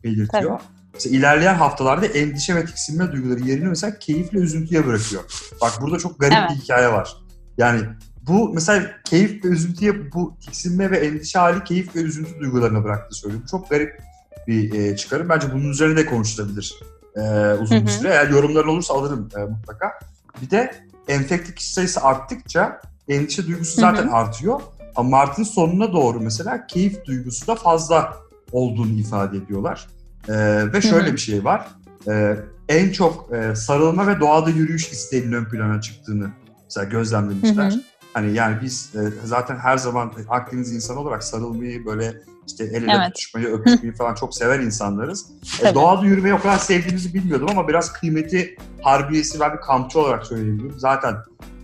[0.03, 0.59] belirtiyor.
[0.93, 5.21] Mesela ilerleyen haftalarda endişe ve tiksinme duyguları yerini mesela keyifle üzüntüye bırakıyor.
[5.61, 6.49] Bak burada çok garip Evet.
[6.51, 7.17] bir hikaye var.
[7.57, 7.81] Yani
[8.27, 13.15] bu mesela keyif ve üzüntüye bu tiksinme ve endişe hali keyif ve üzüntü duygularına bıraktı
[13.15, 13.41] söylüyor.
[13.43, 14.01] Bu çok garip
[14.47, 15.29] bir e, çıkarım.
[15.29, 16.75] Bence bunun üzerine de konuşulabilir
[17.15, 18.09] e, uzun Hı bir süre.
[18.09, 19.99] Eğer yorumların olursa alırım e, mutlaka.
[20.41, 20.75] Bir de
[21.07, 23.91] enfekte kişi sayısı arttıkça endişe duygusu Hı hı.
[23.91, 24.61] zaten artıyor.
[24.95, 28.17] Ama Mart'ın sonuna doğru mesela keyif duygusu da fazla
[28.51, 29.87] olduğunu ifade ediyorlar.
[30.27, 30.33] E,
[30.73, 31.13] ve şöyle hı.
[31.13, 31.67] bir şey var.
[32.07, 32.35] E,
[32.69, 36.29] en çok e, sarılma ve doğada yürüyüş isteğinin ön plana çıktığını
[36.63, 37.71] mesela gözlemlemişler.
[37.71, 37.81] Hı hı.
[38.13, 42.13] Hani yani biz e, zaten her zaman Akdeniz insanı olarak sarılmayı böyle
[42.47, 43.05] işte el ele Evet.
[43.07, 45.25] tutuşmayı, öpüşmeyi falan çok sever insanlarız.
[45.63, 50.25] E, doğada yürümeyi o kadar sevdiğimizi bilmiyordum ama biraz kıymeti harbiyesi ben bir kampçı olarak
[50.25, 50.79] söyleyebilirim.
[50.79, 51.15] Zaten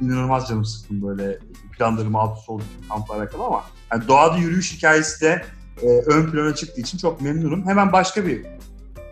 [0.02, 1.40] inanılmaz canım sıktım böyle
[1.78, 5.46] planlarım alt üst oldu kampla alakalı ama yani doğada yürüyüş hikayesi de
[5.82, 7.68] e, ön plana çıktığı için çok memnunum.
[7.68, 8.46] Hemen başka bir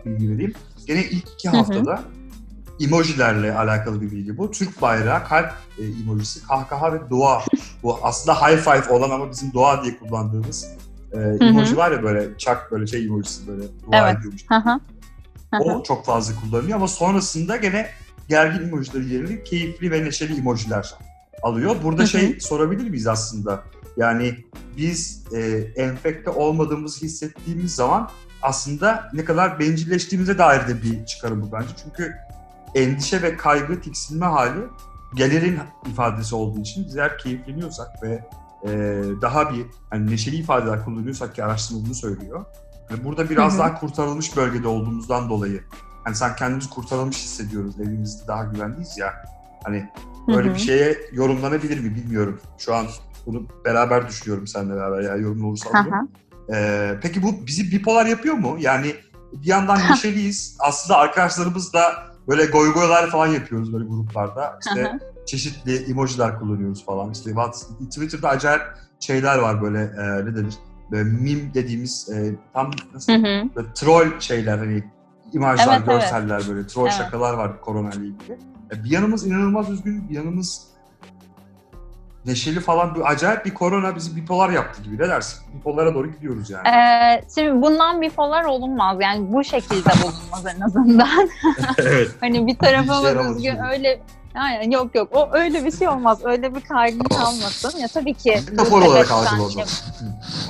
[0.04, 0.54] bilgi vereyim.
[0.86, 1.96] Gene ilk iki Hı hı.
[2.80, 4.50] Emojilerle alakalı bir bilgi bu.
[4.50, 7.42] Türk bayrağı, kalp e, emojisi, kahkaha ve dua.
[7.82, 10.66] Bu aslında high five olan ama bizim dua diye kullandığımız
[11.12, 14.18] e, emoji var ya böyle çak böyle şey emojisi böyle dua Evet.
[14.18, 14.42] ediyormuş.
[14.48, 14.80] Hı hı.
[15.60, 17.88] O çok fazla kullanılıyor ama sonrasında gene
[18.28, 20.94] gergin emojileri yerine keyifli ve neşeli emojiler
[21.42, 21.76] alıyor.
[21.82, 22.08] Burada Hı hı.
[22.08, 23.62] şey sorabilir miyiz aslında?
[23.96, 24.34] Yani
[24.76, 25.38] biz e,
[25.76, 28.10] enfekte olmadığımızı hissettiğimiz zaman
[28.42, 31.68] aslında ne kadar bencilleştiğimize dair de bir çıkarım bu bence.
[31.84, 32.14] Çünkü
[32.76, 34.60] endişe ve kaygı, tiksinme hali
[35.14, 38.28] gelirin ifadesi olduğu için biz eğer keyifleniyorsak ve
[38.64, 38.70] e,
[39.22, 42.44] daha bir hani neşeli ifadeler kullanıyorsak ki araştırma bunu söylüyor.
[42.90, 43.58] Ve burada biraz Hı hı.
[43.58, 45.62] daha kurtarılmış bölgede olduğumuzdan dolayı
[46.04, 47.80] hani sen kendimizi kurtarılmış hissediyoruz.
[47.80, 49.14] Evimizde daha güvenliyiz ya.
[49.64, 49.90] Hani
[50.28, 52.40] böyle bir şeye yorumlanabilir mi bilmiyorum.
[52.58, 52.86] Şu an
[53.26, 55.00] bunu beraber düşünüyorum seninle beraber.
[55.00, 56.10] Ya yorum olursa alırım.
[56.54, 58.56] Ee, peki bu bizi bipolar yapıyor mu?
[58.60, 58.94] Yani
[59.32, 60.56] bir yandan neşeliyiz.
[60.60, 64.58] Aslında arkadaşlarımızla böyle goygoylar falan yapıyoruz böyle gruplarda.
[64.66, 67.12] İşte çeşitli emojiler kullanıyoruz falan.
[67.12, 67.30] İşte
[67.90, 68.62] Twitter'da acayip
[69.00, 70.54] şeyler var böyle e, ne denir?
[70.90, 73.12] Böyle meme dediğimiz e, tam nasıl
[73.56, 74.84] böyle troll şeyler hani
[75.32, 76.02] imajlar, Evet, evet.
[76.02, 76.94] görseller böyle troll Evet.
[76.94, 78.38] şakalar var korona ile ilgili.
[78.72, 80.66] E, bir yanımız inanılmaz üzgün, bir yanımız
[82.26, 84.98] neşeli falan bir acayip bir korona bizi bipolar yaptı gibi.
[85.02, 85.40] Ne dersin?
[85.54, 86.68] Bipolara doğru gidiyoruz yani.
[86.68, 88.96] Ee, şimdi bundan bipolar olunmaz.
[89.00, 91.30] Yani bu şekilde bulunmaz en azından.
[91.78, 92.10] evet.
[92.20, 93.62] Hani bir işe tarafımız yaramaz üzgün gibi.
[93.72, 94.00] öyle
[94.36, 96.20] yani yok yok o öyle bir şey olmaz.
[96.24, 97.78] Öyle bir kaygın kalmasın.
[97.78, 99.66] Ya tabii ki Metafor olarak sebepten- algıla o zaman.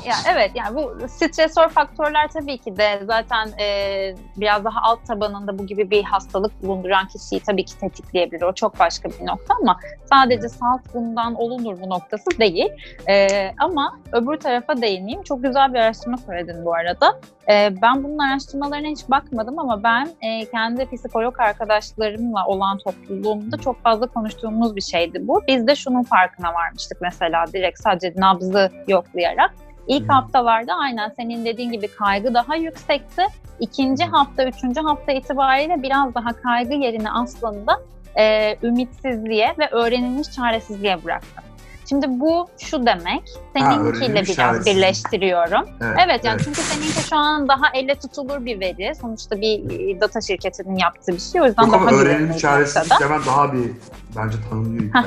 [0.06, 5.58] Ya evet yani bu stresör faktörler tabii ki de zaten e, biraz daha alt tabanında
[5.58, 8.42] bu gibi bir hastalık bulunduran kişiyi tabii ki tetikleyebilir.
[8.42, 12.68] O çok başka bir nokta ama sadece salt bundan olunur bu noktası değil.
[13.08, 13.28] E,
[13.60, 15.22] ama öbür tarafa değineyim.
[15.22, 17.20] Çok güzel bir araştırma söyledin bu arada.
[17.50, 23.82] E, ben bunun araştırmalarına hiç bakmadım ama ben e, kendi psikolog arkadaşlarımla olan topluluğumda çok
[23.82, 25.42] fazla konuştuğumuz bir şeydi bu.
[25.48, 29.54] Biz de şunun farkına varmıştık mesela direkt sadece nabzı yoklayarak.
[29.88, 30.08] İlk Hmm.
[30.08, 33.22] haftalarda aynen senin dediğin gibi kaygı daha yüksekti.
[33.60, 37.80] İkinci hafta, üçüncü hafta itibariyle biraz daha kaygı yerini aslında
[38.18, 41.42] e, ümitsizliğe ve öğrenilmiş çaresizliğe bıraktı.
[41.88, 43.22] Şimdi bu şu demek,
[43.56, 45.68] seninkiyle biraz birleştiriyorum.
[45.80, 48.94] Evet, Evet yani çünkü seninki şu an daha elle tutulur bir veri.
[48.94, 51.40] Sonuçta bir e, data şirketinin yaptığı bir şey.
[51.42, 52.38] O yüzden Yok daha ama noktada.
[52.38, 53.70] çaresizlik hemen daha bir
[54.16, 55.06] bence tanımlıyor yani.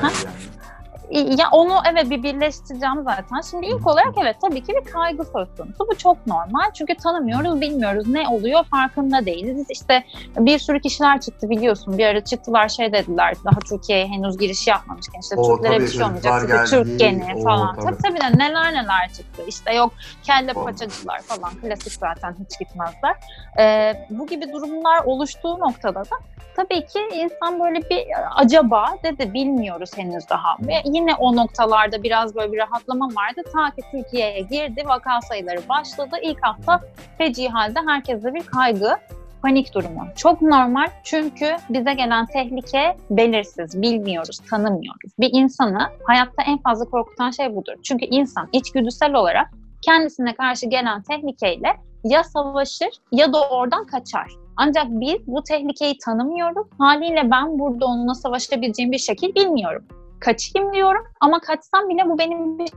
[1.12, 3.42] Ya onu evet bir birleştireceğim zaten.
[3.52, 5.88] Şimdi ilk olarak evet tabii ki bir kaygı söz konusu.
[5.92, 6.72] Bu çok normal.
[6.74, 9.68] Çünkü tanımıyoruz, bilmiyoruz ne oluyor farkında değiliz.
[9.70, 10.04] İşte
[10.38, 11.98] bir sürü kişiler çıktı biliyorsun.
[11.98, 13.36] Bir ara çıktılar şey dediler.
[13.46, 16.48] Daha Türkiye'ye henüz giriş yapmamışken işte O, Türklere tabii, bir şey olmayacak.
[16.48, 17.76] geldi, Türk geni o, falan.
[17.76, 17.86] tabii.
[17.86, 19.42] Tabii tabii de neler neler çıktı.
[19.48, 19.94] İşte yok
[20.24, 20.64] kelle O.
[20.64, 21.54] paçacılar falan.
[21.62, 23.16] Klasik zaten hiç gitmezler.
[23.60, 26.16] Ee, bu gibi durumlar oluştuğu noktada da
[26.56, 30.58] tabii ki insan böyle bir acaba dedi bilmiyoruz henüz daha.
[30.60, 33.42] Ve yine o noktalarda biraz böyle bir rahatlama vardı.
[33.54, 36.16] Ta ki Türkiye'ye girdi, vaka sayıları başladı.
[36.22, 36.82] İlk hafta
[37.18, 38.98] feci halde herkeste bir kaygı,
[39.42, 40.08] panik durumu.
[40.16, 45.12] Çok normal çünkü bize gelen tehlike belirsiz, bilmiyoruz, tanımıyoruz.
[45.20, 47.74] Bir insanı hayatta en fazla korkutan şey budur.
[47.84, 49.48] Çünkü insan içgüdüsel olarak
[49.82, 54.28] kendisine karşı gelen tehlikeyle ya savaşır ya da oradan kaçar.
[54.58, 56.68] Ancak biz bu tehlikeyi tanımıyoruz.
[56.78, 59.86] Haliyle ben burada onunla savaşabileceğim bir şekil bilmiyorum.
[60.20, 62.70] Kaçayım diyorum ama kaçsam bile bu benim bir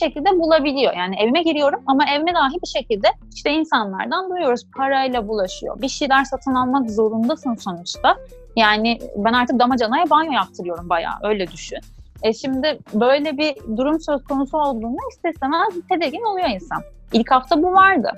[0.00, 0.94] şekilde bulabiliyor.
[0.96, 4.62] Yani evime giriyorum ama evime dahi bir şekilde işte insanlardan duyuyoruz.
[4.76, 5.82] Parayla bulaşıyor.
[5.82, 8.16] Bir şeyler satın almak zorundasın sonuçta.
[8.56, 11.78] Yani ben artık damacanaya banyo yaptırıyorum bayağı öyle düşün.
[12.22, 16.82] E şimdi böyle bir durum söz konusu olduğunda istemez tedirgin oluyor insan.
[17.12, 18.10] İlk hafta bu vardı.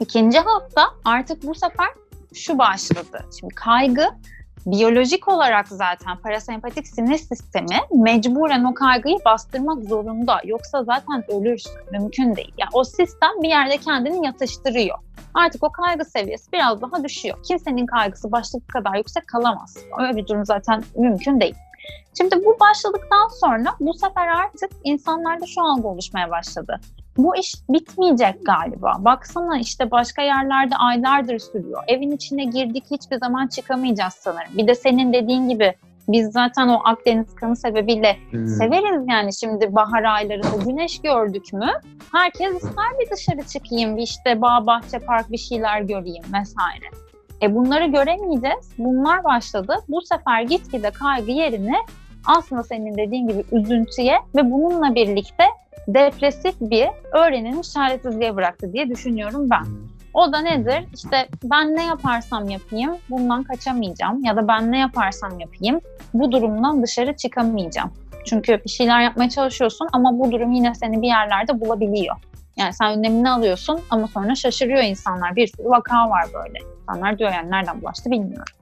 [0.00, 1.88] İkinci hafta artık bu sefer
[2.34, 3.24] şu başladı.
[3.40, 4.06] Şimdi kaygı
[4.66, 10.40] biyolojik olarak zaten parasempatik sinir sistemi mecburen o kaygıyı bastırmak zorunda.
[10.44, 11.72] Yoksa zaten ölürsün.
[11.92, 12.52] Mümkün değil.
[12.58, 14.98] Yani o sistem bir yerde kendini yatıştırıyor.
[15.34, 17.38] Artık o kaygı seviyesi biraz daha düşüyor.
[17.48, 19.76] Kimsenin kaygısı başlık kadar yüksek kalamaz.
[19.98, 21.54] Öyle bir durum zaten mümkün değil.
[22.18, 26.80] Şimdi bu başladıktan sonra bu sefer artık insanlarda şu algı oluşmaya başladı.
[27.18, 28.96] Bu iş bitmeyecek galiba.
[28.98, 31.82] Baksana işte başka yerlerde aylardır sürüyor.
[31.86, 34.58] Evin içine girdik hiçbir zaman çıkamayacağız sanırım.
[34.58, 35.74] Bir de senin dediğin gibi
[36.08, 38.46] biz zaten o Akdeniz kanı sebebiyle hmm.
[38.46, 41.70] severiz yani şimdi bahar aylarında güneş gördük mü
[42.12, 46.86] herkes ister bir dışarı çıkayım bir işte bağ bahçe park bir şeyler göreyim vesaire.
[47.42, 48.70] E bunları göremeyeceğiz.
[48.78, 49.76] Bunlar başladı.
[49.88, 51.76] Bu sefer gitgide kaygı yerini
[52.26, 55.44] aslında senin dediğin gibi üzüntüye ve bununla birlikte
[55.88, 59.64] depresif bir öğrenilmiş çaresizliğe bıraktı diye düşünüyorum ben.
[60.14, 60.84] O da nedir?
[60.94, 65.80] İşte ben ne yaparsam yapayım bundan kaçamayacağım ya da ben ne yaparsam yapayım
[66.14, 67.92] bu durumdan dışarı çıkamayacağım.
[68.24, 72.16] Çünkü bir şeyler yapmaya çalışıyorsun ama bu durum yine seni bir yerlerde bulabiliyor.
[72.56, 75.36] Yani sen önlemini alıyorsun ama sonra şaşırıyor insanlar.
[75.36, 76.58] Bir sürü vaka var böyle.
[76.80, 78.54] İnsanlar diyor yani nereden bulaştı bilmiyorum.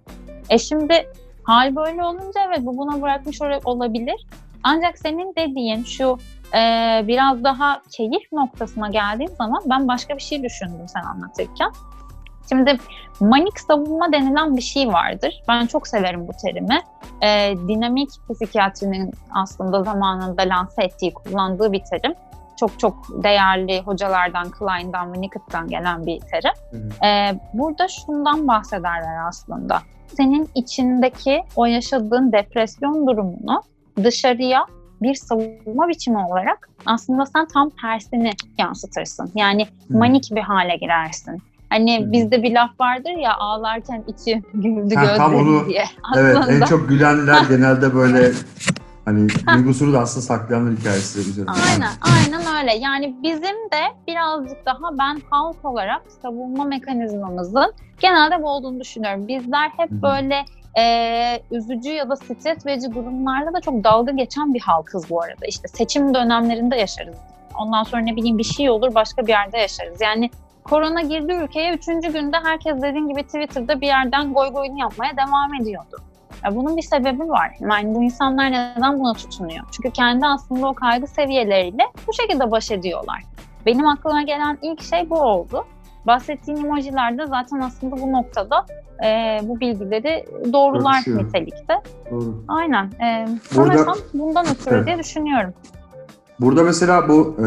[0.51, 1.07] E şimdi
[1.43, 4.27] hal böyle olunca evet bu buna bırakmış olabilir.
[4.63, 6.19] Ancak senin dediğin şu
[6.55, 11.73] e, biraz daha keyif noktasına geldiğim zaman ben başka bir şey düşündüm sen anlatırken.
[12.49, 12.77] Şimdi
[13.21, 15.43] manik savunma denilen bir şey vardır.
[15.49, 16.81] Ben çok severim bu terimi.
[17.23, 22.15] E, dinamik psikiyatrinin aslında zamanında lanse ettiği, kullandığı bir terim.
[22.61, 22.95] Çok çok
[23.25, 26.53] değerli hocalardan, Klein'dan ve Nickett'tan gelen bir terim.
[27.05, 29.79] E, burada şundan bahsederler aslında.
[30.17, 33.63] Senin içindeki o yaşadığın depresyon durumunu
[34.05, 34.67] dışarıya
[35.05, 39.31] bir savunma biçimi olarak aslında sen tam tersini yansıtırsın.
[39.35, 39.99] Yani hmm.
[39.99, 41.43] manik bir hale girersin.
[41.71, 42.13] Hani hmm.
[42.13, 45.85] bizde bir laf vardır ya ağlarken içi güldü gözleri diye.
[46.03, 46.45] Aslında...
[46.51, 48.33] Evet en çok gülenler genelde böyle
[49.05, 51.51] Hani duygusunu da aslında saklayanlar hikayesi üzerine.
[51.51, 52.75] Aynen, aynen öyle.
[52.75, 59.29] Yani bizim de birazcık daha ben halk olarak savunma mekanizmamızın genelde bu olduğunu düşünüyorum.
[59.29, 60.03] Bizler hep Hı-hı.
[60.03, 60.45] böyle
[60.79, 65.47] e, üzücü ya da stres verici durumlarla da çok dalga geçen bir halkız bu arada.
[65.47, 67.17] İşte seçim dönemlerinde yaşarız.
[67.59, 70.01] Ondan sonra ne bileyim bir şey olur başka bir yerde yaşarız.
[70.01, 70.31] Yani
[70.65, 75.55] korona girdi ülkeye üçüncü günde herkes dediğin gibi Twitter'da bir yerden goy goyunu yapmaya devam
[75.55, 75.97] ediyordu.
[76.45, 77.57] Ya bunun bir sebebi var.
[77.61, 79.65] Yani bu insanlar neden buna tutunuyor?
[79.73, 83.23] Çünkü kendi aslında o kaygı seviyeleriyle bu şekilde baş ediyorlar.
[83.67, 85.67] Benim aklıma gelen ilk şey bu oldu.
[86.07, 88.67] Bahsettiğin emojiler de zaten aslında bu noktada
[89.05, 91.25] e, bu bilgileri doğrular Örtüşüyor.
[91.25, 91.75] nitelikte.
[92.11, 92.45] Doğru.
[92.49, 92.85] Aynen.
[92.85, 94.87] E, Burada, bundan ötürü evet.
[94.87, 95.55] diye düşünüyorum.
[96.41, 97.37] Burada mesela bu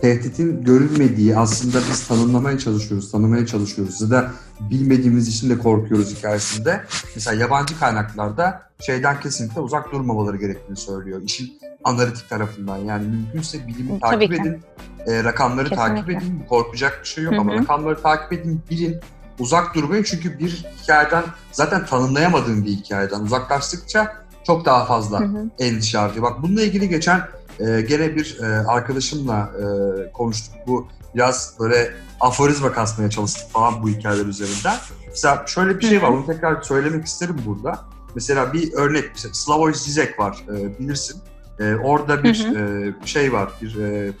[0.00, 4.30] tehditin görülmediği aslında biz tanımlamaya çalışıyoruz, tanımaya çalışıyoruz ya da
[4.70, 6.80] bilmediğimiz için de korkuyoruz hikayesinde.
[7.14, 11.20] Mesela yabancı kaynaklarda şeyden kesinlikle uzak durmamaları gerektiğini söylüyor.
[11.24, 11.52] İşin
[11.84, 14.40] analitik tarafından yani mümkünse bilimi Tabii takip ki.
[14.40, 14.60] edin,
[15.06, 15.94] e, rakamları kesinlikle.
[15.94, 16.44] takip edin.
[16.48, 17.40] Korkacak bir şey yok Hı-hı.
[17.40, 19.00] ama rakamları takip edin, bilin.
[19.38, 25.50] Uzak durmayın çünkü bir hikayeden zaten tanımlayamadığın bir hikayeden uzaklaştıkça çok daha fazla Hı-hı.
[25.58, 26.24] endişe artıyor.
[26.24, 27.28] Bak bununla ilgili geçen
[27.60, 30.54] e, gene bir e, arkadaşımla e, konuştuk.
[30.66, 31.90] Bu biraz böyle
[32.20, 34.76] aforizma kasmaya çalıştık falan bu hikayeler üzerinden.
[35.08, 37.78] Mesela şöyle bir şey var, onu tekrar söylemek isterim burada.
[38.14, 41.20] Mesela bir örnek, mesela Slavoj Zizek var, e, bilirsin.
[41.60, 42.94] E, orada bir hı hı.
[43.02, 44.12] E, şey var, bir e,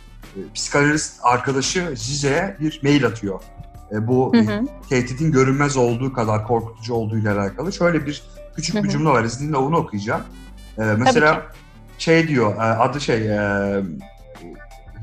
[0.54, 3.40] psikanalist arkadaşı Zizek'e bir mail atıyor.
[3.92, 4.66] E, bu hı hı.
[4.88, 7.72] tehditin görünmez olduğu kadar korkutucu olduğu ile alakalı.
[7.72, 8.22] Şöyle bir
[8.56, 8.84] küçük hı hı.
[8.84, 10.22] bir cümle var, izninle onu okuyacağım.
[10.78, 11.46] E, mesela
[11.98, 13.82] şey diyor, e, adı şey, e,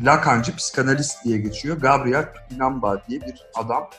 [0.02, 1.78] Lacancı psikanalist diye geçiyor.
[1.78, 3.90] Gabriel Tupinamba diye bir adam.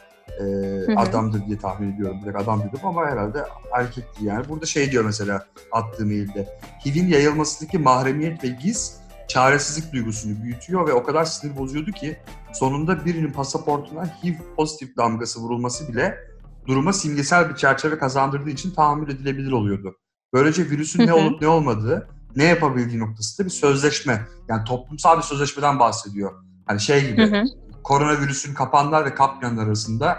[0.41, 2.21] E, adamdır diye tahmin ediyorum.
[2.23, 4.49] Direkt adam dedim ama herhalde erkekti yani.
[4.49, 6.59] Burada şey diyor mesela attığı mailde.
[6.87, 12.19] HIV'in yayılmasındaki mahremiyet ve giz çaresizlik duygusunu büyütüyor ve o kadar sinir bozuyordu ki
[12.53, 16.19] sonunda birinin pasaportuna HIV pozitif damgası vurulması bile
[16.67, 19.97] duruma simgesel bir çerçeve kazandırdığı için tahammül edilebilir oluyordu.
[20.33, 24.27] Böylece virüsün ne olup ne olmadığı ne yapabildiği noktasında bir sözleşme.
[24.49, 26.33] Yani toplumsal bir sözleşmeden bahsediyor.
[26.67, 27.45] Hani şey gibi
[27.83, 30.19] koronavirüsün kapanlar ve kapmayanlar arasında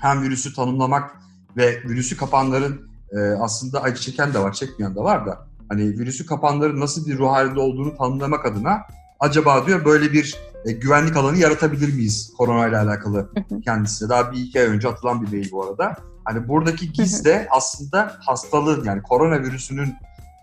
[0.00, 1.16] hem virüsü tanımlamak
[1.56, 6.26] ve virüsü kapanların e, aslında acı çeken de var, çekmeyen de var da hani virüsü
[6.26, 8.82] kapanların nasıl bir ruh halinde olduğunu tanımlamak adına
[9.20, 13.30] acaba diyor böyle bir e, güvenlik alanı yaratabilir miyiz koronayla alakalı
[13.64, 14.08] kendisine.
[14.08, 15.96] Daha bir iki ay önce atılan bir mail bu arada.
[16.24, 19.94] Hani buradaki giz de aslında hastalığın yani koronavirüsünün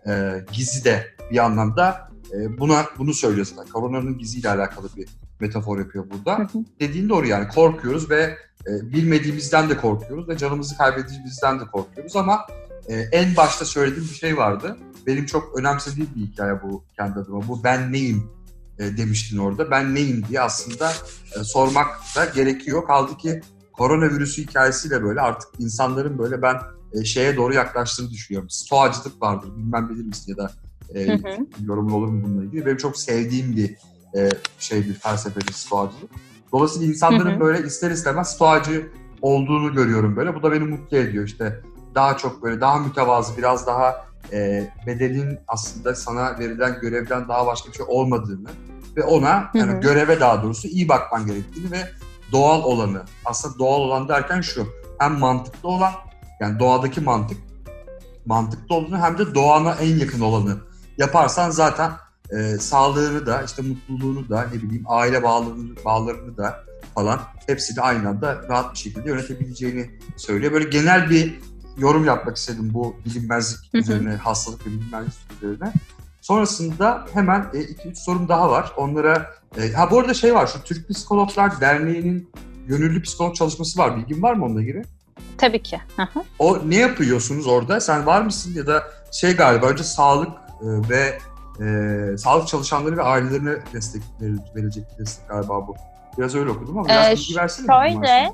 [0.07, 3.71] e, gizi de bir anlamda e, buna bunu söylüyor zaten.
[3.71, 5.07] Koronanın giziyle alakalı bir
[5.39, 6.47] metafor yapıyor burada.
[6.79, 12.47] Dediğin doğru yani korkuyoruz ve e, bilmediğimizden de korkuyoruz ve canımızı kaybedeceğimizden de korkuyoruz ama
[12.89, 14.77] e, en başta söylediğim bir şey vardı.
[15.07, 17.47] Benim çok önemsediğim bir hikaye bu kendi adıma.
[17.47, 18.31] Bu ben neyim
[18.79, 19.71] e, demiştin orada.
[19.71, 20.91] Ben neyim diye aslında
[21.39, 22.87] e, sormak da gerekiyor.
[22.87, 23.41] Kaldı ki
[23.73, 26.55] koronavirüsü hikayesiyle böyle artık insanların böyle ben
[26.93, 28.49] e, şeye doğru yaklaştığını düşünüyorum.
[28.49, 29.49] Stoacılık vardır.
[29.57, 30.51] Bilmem bilir misin ya da
[30.95, 31.45] e, Hı hı.
[31.65, 32.65] yorumun olur mu bununla ilgili.
[32.65, 33.75] Benim çok sevdiğim bir
[34.17, 34.29] e,
[34.59, 36.09] şeydir felsefedir stoacılık.
[36.51, 37.39] Dolayısıyla insanların Hı hı.
[37.39, 38.87] böyle ister istemez stoacı
[39.21, 40.35] olduğunu görüyorum böyle.
[40.35, 41.61] Bu da beni mutlu ediyor işte.
[41.95, 47.69] Daha çok böyle daha mütevazı, biraz daha e, bedenin aslında sana verilen görevden daha başka
[47.69, 48.49] bir şey olmadığını
[48.97, 49.81] ve ona Hı yani hı.
[49.81, 51.89] göreve daha doğrusu iyi bakman gerektiğini ve
[52.31, 53.01] doğal olanı.
[53.25, 54.67] Aslında doğal olan derken şu.
[54.99, 55.91] Hem mantıklı olan
[56.39, 57.37] yani doğadaki mantık
[58.25, 60.57] mantıklı olduğunu hem de doğana en yakın olanı
[60.97, 61.91] yaparsan zaten
[62.31, 66.63] e, sağlığını da işte mutluluğunu da ne bileyim aile bağlarını, bağlarını da
[66.95, 70.53] falan hepsini aynı anda rahat bir şekilde yönetebileceğini söylüyor.
[70.53, 71.39] Böyle genel bir
[71.77, 75.73] yorum yapmak istedim bu bilinmezlik üzerine, hastalık ve bilinmezlik üzerine.
[76.21, 78.71] Sonrasında hemen 2-3 sorum daha var.
[78.77, 82.29] Onlara e, ha bu arada şey var şu Türk Psikologlar Derneği'nin
[82.67, 83.97] gönüllü psikolog çalışması var.
[83.97, 84.83] Bilgin var mı onunla ilgili?
[85.37, 85.81] Tabii ki.
[86.39, 87.79] O ne yapıyorsunuz orada?
[87.79, 91.19] Sen var mısın ya da şey galiba önce sağlık e, ve
[91.65, 95.75] e, sağlık çalışanları ve ailelerine destek ver- verecek bir destek galiba bu.
[96.17, 97.67] Biraz öyle okudum ama biraz Ee, bilgi versene.
[97.67, 98.33] Şöyle,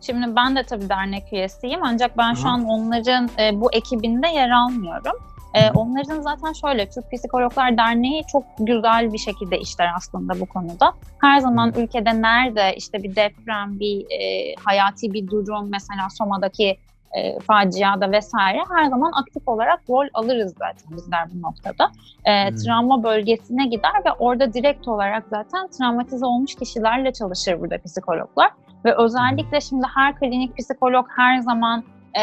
[0.00, 4.28] şimdi ben de tabii dernek üyesiyim ancak ben Hı şu an onların e, bu ekibinde
[4.28, 5.16] yer almıyorum.
[5.54, 10.92] E, onların zaten şöyle, Türk Psikologlar Derneği çok güzel bir şekilde işler aslında bu konuda.
[11.20, 16.78] Her zaman ülkede nerede işte bir deprem, bir e, hayati bir durum, mesela Soma'daki
[17.16, 21.90] e, faciada vesaire her zaman aktif olarak rol alırız zaten bizler bu noktada.
[22.24, 22.56] E, Hmm.
[22.56, 28.50] Travma bölgesine gider ve orada direkt olarak zaten travmatize olmuş kişilerle çalışır burada psikologlar.
[28.84, 31.84] Ve özellikle şimdi her klinik psikolog her zaman
[32.18, 32.22] e,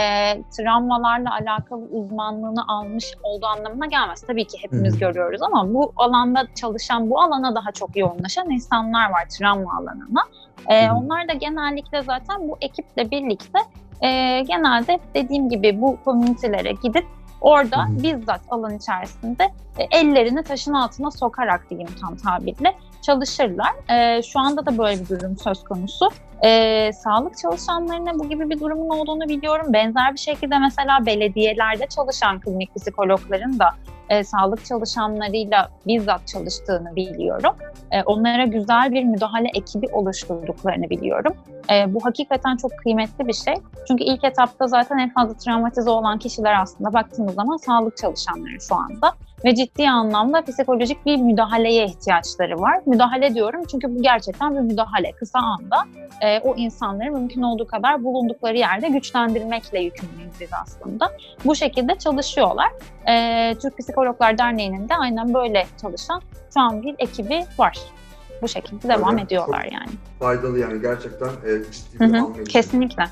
[0.52, 4.22] travmalarla alakalı uzmanlığını almış olduğu anlamına gelmez.
[4.22, 5.00] Tabii ki hepimiz Hı hı.
[5.00, 10.24] görüyoruz ama bu alanda çalışan, bu alana daha çok yoğunlaşan insanlar var travma alanına.
[10.68, 10.96] E, Hı hı.
[10.96, 13.60] onlar da genellikle zaten bu ekiple birlikte
[14.02, 17.06] e, genelde dediğim gibi bu komünitelere gidip
[17.42, 18.04] orada Hı hı.
[18.04, 19.44] bizzat alan içerisinde
[19.78, 23.72] e, ellerini taşın altına sokarak diyeyim tam tabirle çalışırlar.
[23.90, 26.10] E, şu anda da böyle bir durum söz konusu.
[26.44, 29.74] E, sağlık çalışanlarına bu gibi bir durumun olduğunu biliyorum.
[29.74, 33.70] Benzer bir şekilde mesela belediyelerde çalışan klinik psikologların da
[34.10, 37.56] e, sağlık çalışanlarıyla bizzat çalıştığını biliyorum.
[37.92, 41.34] E, onlara güzel bir müdahale ekibi oluşturduklarını biliyorum.
[41.72, 43.56] E, bu hakikaten çok kıymetli bir şey.
[43.88, 48.76] Çünkü ilk etapta zaten en fazla travmatize olan kişiler aslında baktığımız zaman sağlık çalışanları şu
[48.76, 49.14] anda.
[49.46, 52.82] Ve ciddi anlamda psikolojik bir müdahaleye ihtiyaçları var.
[52.86, 55.12] Müdahale diyorum çünkü bu gerçekten bir müdahale.
[55.12, 55.78] Kısa anda
[56.26, 61.12] e, o insanları mümkün olduğu kadar bulundukları yerde güçlendirmekle yükümlüyüz biz aslında.
[61.46, 62.72] Bu şekilde çalışıyorlar.
[63.08, 66.22] E, Türk Psikologlar Derneği'nin de aynen böyle çalışan
[66.54, 67.78] şu an bir ekibi var.
[68.42, 69.90] Bu şekilde devam ediyorlar çok- yani.
[70.20, 72.50] Faydalı yani gerçekten e, ciddi bir hı, anlayış.
[72.50, 73.04] Kesinlikle.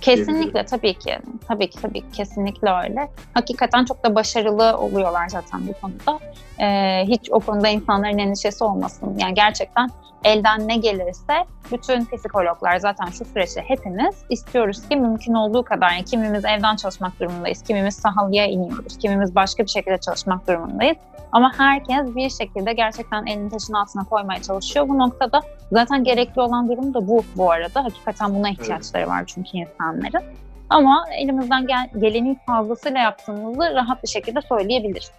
[0.00, 1.18] Kesinlikle tabii ki.
[1.48, 3.08] Tabii ki tabii ki kesinlikle öyle.
[3.34, 6.24] Hakikaten çok da başarılı oluyorlar zaten bu konuda.
[6.60, 9.18] Ee, hiç o konuda insanların endişesi olmasın.
[9.18, 9.90] Yani gerçekten
[10.24, 16.04] elden ne gelirse bütün psikologlar zaten şu süreçte hepimiz istiyoruz ki mümkün olduğu kadar yani
[16.04, 20.96] kimimiz evden çalışmak durumundayız, kimimiz sahalıya iniyoruz, kimimiz başka bir şekilde çalışmak durumundayız.
[21.32, 25.40] Ama herkes bir şekilde gerçekten elini taşın altına koymaya çalışıyor bu noktada.
[25.72, 27.84] Zaten gerekli olan durum da bu bu arada.
[27.84, 29.58] Hakikaten buna ihtiyaçları var çünkü
[29.90, 30.26] insanların.
[30.70, 35.10] Ama elimizden gel gelenin fazlasıyla yaptığımızı rahat bir şekilde söyleyebiliriz.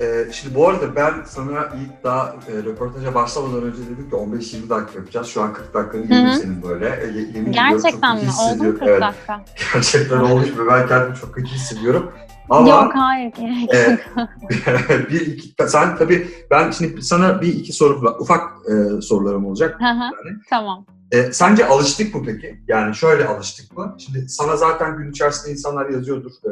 [0.00, 4.70] Ee, şimdi bu arada ben sana ilk daha e, röportaja başlamadan önce dedim ki 15-20
[4.70, 5.26] dakika yapacağız.
[5.26, 6.86] Şu an 40 dakikanı yedim senin böyle.
[6.86, 8.20] E, ye- yemin ediyorum Gerçekten mi?
[8.20, 8.78] Oldu mu hissediyorum.
[8.78, 9.40] 40 Evet, dakika?
[9.74, 12.12] gerçekten olmuş ve ben kendimi çok kötü hissediyorum.
[12.50, 13.32] Ama Yok hayır.
[13.32, 13.98] gerek e,
[15.10, 18.16] bir iki, sen tabii ben şimdi sana bir iki soru.
[18.20, 19.76] Ufak e, sorularım olacak.
[19.80, 20.10] Hı hı,
[20.50, 20.86] tamam.
[21.12, 22.60] E, sence alıştık mı peki?
[22.68, 23.96] Yani şöyle alıştık mı?
[23.98, 26.30] Şimdi sana zaten gün içerisinde insanlar yazıyordur.
[26.30, 26.50] E,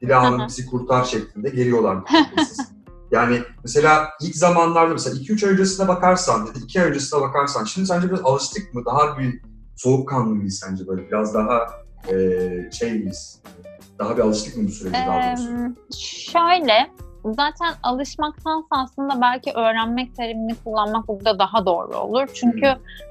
[0.00, 1.98] Dila Hanım bizi kurtar şeklinde geliyorlar.
[3.10, 7.64] yani mesela ilk zamanlarda mesela 2-3 ay öncesine bakarsan ya da 2 ay öncesine bakarsan
[7.64, 8.84] şimdi sence biraz alıştık mı?
[8.84, 9.42] Daha bir
[9.76, 11.08] soğukkanlı mıyız sence böyle?
[11.08, 11.66] Biraz daha
[12.08, 12.14] e,
[12.72, 13.42] şey miyiz?
[13.98, 15.48] Daha bir alıştık mı bu sürece daha doğrusu?
[15.48, 16.90] Ee, şöyle,
[17.34, 22.28] zaten alışmaktansa aslında belki öğrenmek terimini kullanmak burada daha doğru olur.
[22.34, 22.66] Çünkü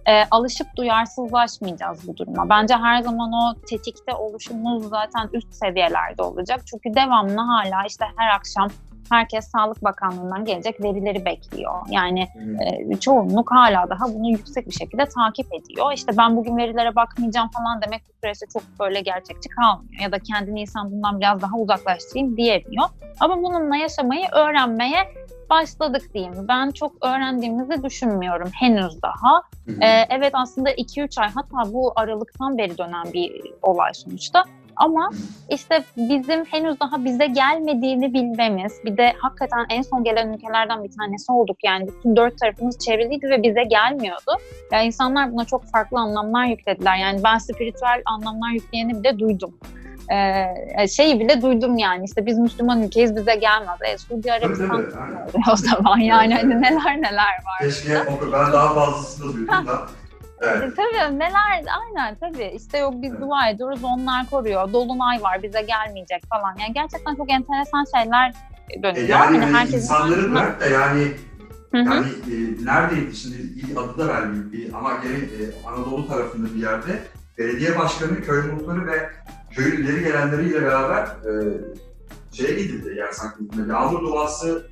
[0.06, 2.50] e, alışıp duyarsızlaşmayacağız bu duruma.
[2.50, 6.62] Bence her zaman o tetikte oluşumuz zaten üst seviyelerde olacak.
[6.66, 8.70] Çünkü devamlı hala işte her akşam
[9.10, 11.74] herkes Sağlık Bakanlığı'ndan gelecek verileri bekliyor.
[11.90, 12.94] Yani Hı.
[12.94, 15.94] e, çoğunluk hala daha bunu yüksek bir şekilde takip ediyor.
[15.94, 20.02] İşte ben bugün verilere bakmayacağım falan demek bu süreçte çok böyle gerçekçi kalmıyor.
[20.02, 22.86] Ya da kendini insan bundan biraz daha uzaklaştırayım diyemiyor.
[23.20, 25.14] Ama bununla yaşamayı öğrenmeye
[25.50, 26.34] başladık diyeyim.
[26.48, 29.42] Ben çok öğrendiğimizi düşünmüyorum henüz daha.
[29.66, 29.82] Hı hı.
[29.82, 34.44] Ee, evet aslında 2-3 ay hatta bu aralıktan beri dönen bir olay sonuçta.
[34.78, 35.10] Ama
[35.50, 40.92] işte bizim henüz daha bize gelmediğini bilmemiz, bir de hakikaten en son gelen ülkelerden bir
[40.92, 41.58] tanesi olduk.
[41.64, 44.32] Yani bütün dört tarafımız çevriliydi ve bize gelmiyordu.
[44.72, 46.98] Yani insanlar buna çok farklı anlamlar yüklediler.
[46.98, 49.58] Yani ben spiritüel anlamlar yükleyeni bile duydum.
[50.78, 53.78] Ee, şeyi bile duydum yani işte biz Müslüman ülkeyiz bize gelmez.
[53.82, 54.86] E, Suudi Arabistan
[55.54, 57.60] o zaman yani hani neler neler var.
[57.62, 58.04] Keşke
[58.34, 59.88] ben daha fazlasını da duydum da.
[60.42, 60.64] Evet.
[60.64, 62.52] E, Tabii neler aynen tabii.
[62.56, 63.22] İşte yok biz Evet.
[63.22, 64.74] dua ediyoruz onlar koruyor.
[64.74, 66.56] Dolunay var bize gelmeyecek falan.
[66.60, 68.34] Yani gerçekten çok enteresan şeyler
[68.70, 69.08] E dönüyor.
[69.08, 71.12] yani Hani hani herkesin insanları aklına- bırak da yani
[71.74, 74.52] yani e, neredeydi şimdi il adı da vermeyeyim.
[74.52, 77.00] Bir ama gene e, Anadolu tarafında bir yerde
[77.38, 79.10] belediye başkanı, köy muhtarı ve
[79.52, 81.32] köyün ileri gelenleriyle beraber e,
[82.32, 84.68] şeye gidildi yani sanki yağmur duası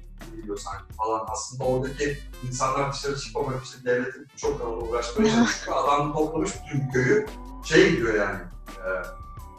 [0.45, 1.25] geliyor sanki falan.
[1.31, 2.17] Aslında oradaki
[2.47, 5.77] insanlar dışarı çıkmamak için devletin çok kanalına uğraşmaya çalışıyor.
[5.77, 7.27] Adam toplamış bütün köyü
[7.63, 8.39] şey gidiyor yani.
[8.69, 8.89] E,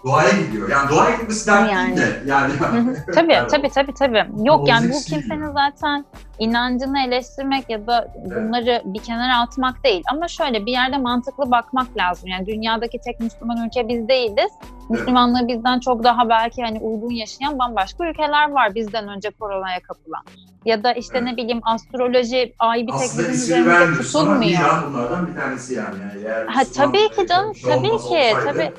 [0.06, 0.68] duaya gidiyor.
[0.68, 1.96] Yani duaya gitmesi dert Yani.
[1.96, 2.22] değil de.
[2.26, 2.52] Yani.
[3.14, 4.26] Tabii Yani tabii tabii tabii.
[4.44, 6.04] Yok yani bu kimsenin zaten
[6.38, 10.02] inancını eleştirmek ya da bunları bir kenara atmak değil.
[10.12, 12.28] Ama şöyle bir yerde mantıklı bakmak lazım.
[12.28, 14.50] Yani dünyadaki tek Müslüman ülke biz değiliz.
[14.90, 20.22] Müslümanlığı bizden çok daha belki hani uygun yaşayan bambaşka ülkeler var bizden önce koronaya kapılan.
[20.64, 21.28] Ya da işte Evet.
[21.28, 24.60] ne bileyim astroloji ay bir tek Aslında bizim üzerimizde vermiyorsun ama tutulmuyor.
[24.60, 25.96] İran bunlardan bir tanesi yani.
[26.26, 28.72] yani Ha, tabii ki canım, şey tabii ki, olsaydı, tabii.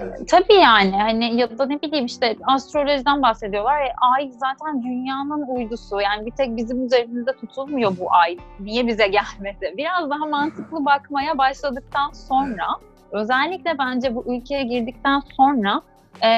[0.00, 0.28] Evet.
[0.28, 3.82] Tabii yani hani ya da ne bileyim işte astrolojiden bahsediyorlar.
[3.82, 6.00] E, ay zaten dünyanın uydusu.
[6.00, 8.36] Yani bir tek bizim üzerimizde tutulmuyor bu ay.
[8.60, 9.74] Niye bize gelmedi?
[9.76, 12.66] Biraz daha mantıklı bakmaya başladıktan sonra
[13.12, 15.82] özellikle bence bu ülkeye girdikten sonra
[16.20, 16.28] e,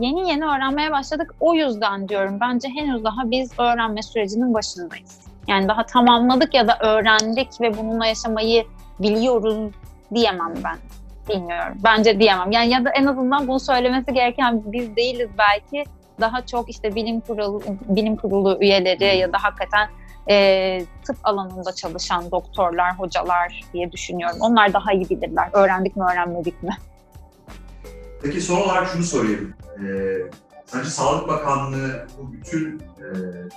[0.00, 1.34] yeni yeni öğrenmeye başladık.
[1.40, 5.20] O yüzden diyorum bence henüz daha biz öğrenme sürecinin başındayız.
[5.48, 8.64] Yani daha tamamladık ya da öğrendik ve bununla yaşamayı
[8.98, 9.74] biliyoruz
[10.14, 10.76] diyemem ben.
[11.28, 11.78] Bilmiyorum.
[11.84, 12.52] Bence diyemem.
[12.52, 15.84] Yani ya da en azından bunu söylemesi gereken biz değiliz belki.
[16.20, 19.88] Daha çok işte bilim kurulu bilim kurulu üyeleri ya da hakikaten
[20.30, 24.36] e, tıp alanında çalışan doktorlar, hocalar diye düşünüyorum.
[24.40, 25.48] Onlar daha iyi bilirler.
[25.52, 26.76] Öğrendik mi, öğrenmedik mi?
[28.22, 29.54] Peki son olarak şunu sorayım.
[29.78, 29.82] Ee,
[30.66, 33.04] sence Sağlık Bakanlığı bu bütün e,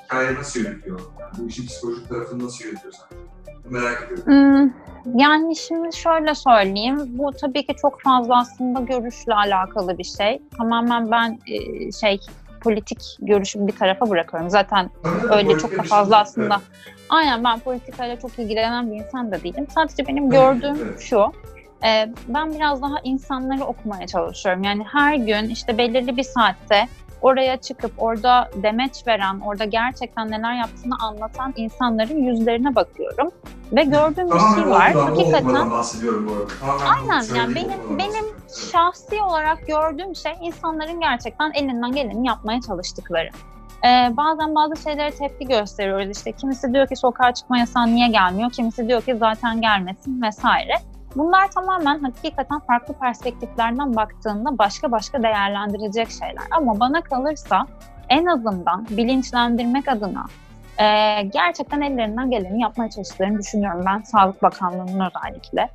[0.05, 0.99] hikayeyi nasıl yönetiyor?
[0.99, 3.21] Yani bu işin psikolojik tarafını nasıl yönetiyor sence?
[3.69, 4.23] Merak ediyorum.
[4.25, 4.71] Hmm,
[5.19, 6.97] yani şimdi şöyle söyleyeyim.
[7.07, 10.41] Bu tabii ki çok fazla aslında görüşle alakalı bir şey.
[10.57, 12.19] Tamamen ben e, şey
[12.61, 14.49] politik görüşümü bir tarafa bırakıyorum.
[14.49, 16.55] Zaten Tabii, öyle çok da fazla şey- aslında.
[16.55, 16.95] Evet.
[17.09, 19.67] Aynen ben politikayla çok ilgilenen bir insan da değilim.
[19.75, 20.99] Sadece benim Evet, gördüğüm evet.
[20.99, 21.31] şu.
[21.86, 24.63] E, ben biraz daha insanları okumaya çalışıyorum.
[24.63, 26.88] Yani her gün işte belirli bir saatte
[27.21, 33.32] oraya çıkıp orada demeç veren, orada gerçekten neler yaptığını anlatan insanların yüzlerine bakıyorum.
[33.71, 34.91] Ve gördüğüm bir şey var.
[34.93, 36.32] Hakikaten bahsediyorum bu
[36.67, 36.84] arada.
[36.89, 38.25] Aynen, yani benim- benim
[38.71, 43.30] şahsi olarak gördüğüm şey insanların gerçekten elinden geleni yapmaya çalıştıkları.
[43.86, 46.17] Ee, bazen bazı şeylere tepki gösteriyoruz.
[46.17, 48.51] İşte kimisi diyor ki sokağa çıkma yasağı niye gelmiyor?
[48.51, 50.73] Kimisi diyor ki zaten gelmesin vesaire.
[51.18, 56.43] Bunlar tamamen hakikaten farklı perspektiflerden baktığında başka başka değerlendirecek şeyler.
[56.51, 57.68] Ama bana kalırsa
[58.09, 60.26] en azından bilinçlendirmek adına
[60.78, 65.70] e, gerçekten ellerinden geleni yapmaya çalıştıklarını düşünüyorum ben Sağlık Bakanlığı'nın özellikle.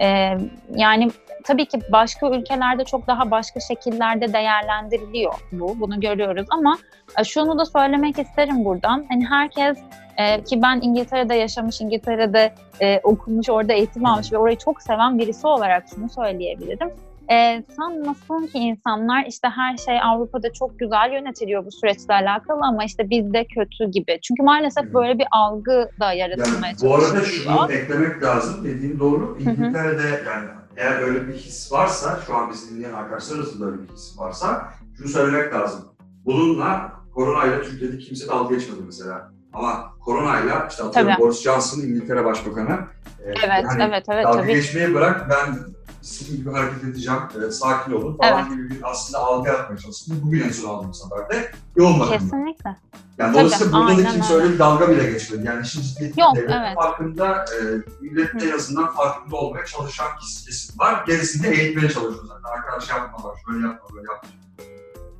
[0.00, 0.38] E,
[0.76, 1.10] yani
[1.42, 5.80] tabii ki başka ülkelerde çok daha başka şekillerde değerlendiriliyor bu.
[5.80, 6.78] Bunu görüyoruz ama
[7.18, 9.06] e, şunu da söylemek isterim buradan.
[9.08, 9.78] Hani herkes
[10.16, 15.18] e, ki ben İngiltere'de yaşamış, İngiltere'de e, okumuş, orada eğitim almış ve orayı çok seven
[15.18, 16.90] birisi olarak şunu söyleyebilirim.
[17.30, 22.84] E, sanmasın ki insanlar işte her şey Avrupa'da çok güzel yönetiliyor bu süreçle alakalı ama
[22.84, 24.18] işte bizde kötü gibi.
[24.22, 24.94] Çünkü maalesef Hı.
[24.94, 28.64] böyle bir algı da yaratılmaya Yani bu arada şunu eklemek lazım.
[28.64, 29.38] Dediğin doğru.
[29.40, 33.88] İngiltere'de yani eğer öyle bir his varsa, şu an bizi dinleyen arkadaşlar arasında öyle bir
[33.88, 35.80] his varsa şunu söylemek lazım.
[36.24, 39.32] Bununla koronayla Türkiye'de kimse dalga geçmedi mesela.
[39.52, 41.22] Ama koronayla işte atıyorum Tabii.
[41.22, 42.78] Boris Johnson İngiltere Başbakanı
[43.24, 44.54] e, Evet, hani evet, evet dalga tabii.
[44.54, 45.58] geçmeyi bırak ben
[46.02, 48.50] istediğim gibi hareket edeceğim, e, sakin olun falan Evet.
[48.52, 50.20] gibi bir aslında algı yapmaya çalıştım.
[50.24, 52.18] Bugün en son aldığım seferde yoğun bakımda.
[52.18, 52.76] Kesinlikle.
[53.18, 54.52] Yani Tabii, dolayısıyla burada da kimse öyle.
[54.54, 55.46] bir dalga bile geçmedi.
[55.46, 56.74] Yani işin ciddiyeti Yok, evet.
[56.74, 57.60] farkında, e,
[58.00, 61.04] millet en azından farkında olmaya çalışan kes- kesim var.
[61.06, 62.56] Gerisini de eğitmeye çalışıyor zaten.
[62.58, 64.28] Arkadaş yapma var, şöyle yapma, böyle yapma.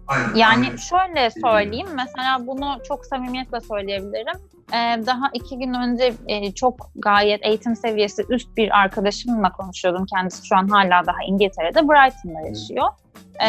[0.07, 0.35] Aynen.
[0.35, 0.76] Yani aynen.
[0.76, 4.41] şöyle söyleyeyim, mesela bunu çok samimiyetle söyleyebilirim.
[4.70, 10.06] Ee, daha iki gün önce e, çok gayet eğitim seviyesi üst bir arkadaşımla konuşuyordum.
[10.06, 12.88] Kendisi şu an hala daha İngiltere'de, Brighton'da yaşıyor.
[13.42, 13.48] Ee,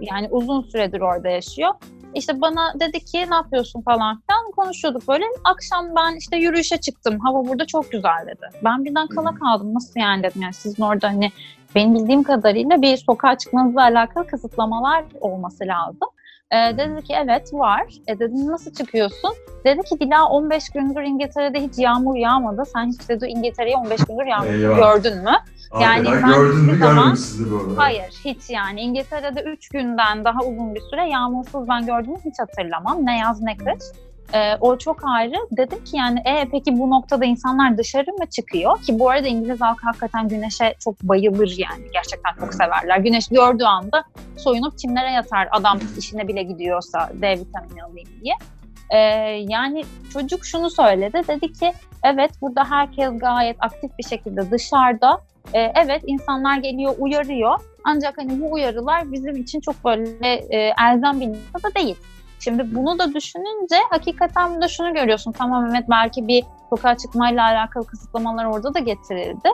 [0.00, 1.74] yani uzun süredir orada yaşıyor.
[2.14, 5.24] İşte bana dedi ki ne yapıyorsun falan filan konuşuyorduk böyle.
[5.44, 7.18] Akşam ben işte yürüyüşe çıktım.
[7.20, 8.48] Hava burada çok güzel dedi.
[8.64, 9.74] Ben birden kala kaldım.
[9.74, 10.42] Nasıl yani dedim.
[10.42, 11.32] Yani sizin orada hani
[11.74, 16.08] benim bildiğim kadarıyla bir sokağa çıkmanızla alakalı kısıtlamalar olması lazım.
[16.52, 17.84] Ee, dedi ki evet var.
[18.08, 19.30] E dedim nasıl çıkıyorsun?
[19.64, 22.62] Dedi ki Dila 15 gündür İngiltere'de hiç yağmur yağmadı.
[22.72, 24.76] Sen hiç dedi İngiltere'ye 15 gündür yağmur Eyvah.
[24.76, 25.30] gördün mü?
[25.80, 27.16] yani Arkadaşlar ben gördün mü zaman-
[27.50, 27.74] bu.
[27.76, 28.80] Hayır hiç yani.
[28.80, 33.06] İngiltere'de 3 günden daha uzun bir süre yağmursuz ben gördüğümü hiç hatırlamam.
[33.06, 33.82] Ne yaz ne kış.
[34.34, 35.36] Ee, o çok ayrı.
[35.50, 38.82] Dedim ki yani e, peki bu noktada insanlar dışarı mı çıkıyor?
[38.82, 41.84] Ki bu arada İngiliz halkı hakikaten güneşe çok bayılır yani.
[41.92, 42.98] Gerçekten çok severler.
[42.98, 44.04] Güneş gördüğü anda
[44.36, 48.34] soyunup çimlere yatar adam işine bile gidiyorsa D vitamini alayım diye.
[48.90, 48.98] Ee,
[49.48, 51.22] yani çocuk şunu söyledi.
[51.28, 51.72] Dedi ki
[52.02, 55.20] evet burada herkes gayet aktif bir şekilde dışarıda.
[55.54, 57.58] Ee, evet insanlar geliyor uyarıyor.
[57.84, 61.96] Ancak hani bu uyarılar bizim için çok böyle e, elzem bir noktada değil.
[62.46, 65.32] Şimdi bunu da düşününce hakikaten burada şunu görüyorsun.
[65.32, 69.48] Tamam evet belki bir sokağa çıkmayla alakalı kısıtlamalar orada da getirildi.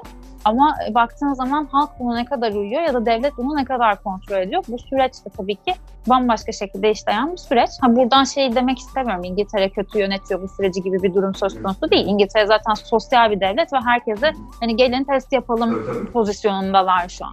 [0.44, 4.02] Ama e, baktığın zaman halk bunu ne kadar uyuyor ya da devlet bunu ne kadar
[4.02, 4.64] kontrol ediyor.
[4.68, 5.74] Bu süreç de tabii ki
[6.06, 7.70] bambaşka şekilde işleyen bir süreç.
[7.80, 9.24] Ha buradan şey demek istemiyorum.
[9.24, 12.06] İngiltere kötü yönetiyor bu süreci gibi bir durum söz konusu değil.
[12.06, 17.32] İngiltere zaten sosyal bir devlet ve herkese hani gelin test yapalım pozisyonundalar şu an.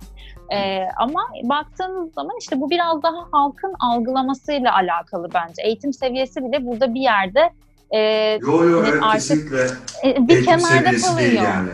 [0.53, 5.61] Ee, ama baktığınız zaman işte bu biraz daha halkın algılamasıyla alakalı bence.
[5.63, 7.53] Eğitim seviyesi bile burada bir yerde
[7.91, 7.99] e,
[8.41, 9.67] Yo yo Evet, evet, artık kesinlikle
[10.03, 11.31] e, bir eğitim kenarda seviyesi kalıyor.
[11.31, 11.69] değil yani.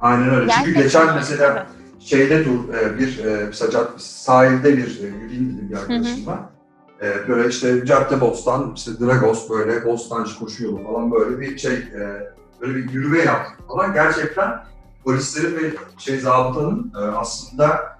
[0.00, 0.52] Aynen öyle.
[0.52, 1.66] Çünkü Gerçekten geçen öyle, mesela tabii.
[2.00, 3.52] şeyde dur e, bir e,
[3.98, 6.50] sahilde bir e, yürüyeyim dedim bir arkadaşımla.
[7.02, 11.74] E, böyle işte cadde bostan, işte Dragos böyle bostancı koşu yolu falan böyle bir şey
[11.74, 13.92] e, böyle bir yürüme yaptık falan.
[13.92, 14.50] Gerçekten
[15.04, 17.99] polislerin ve şey zabıtanın e, aslında e,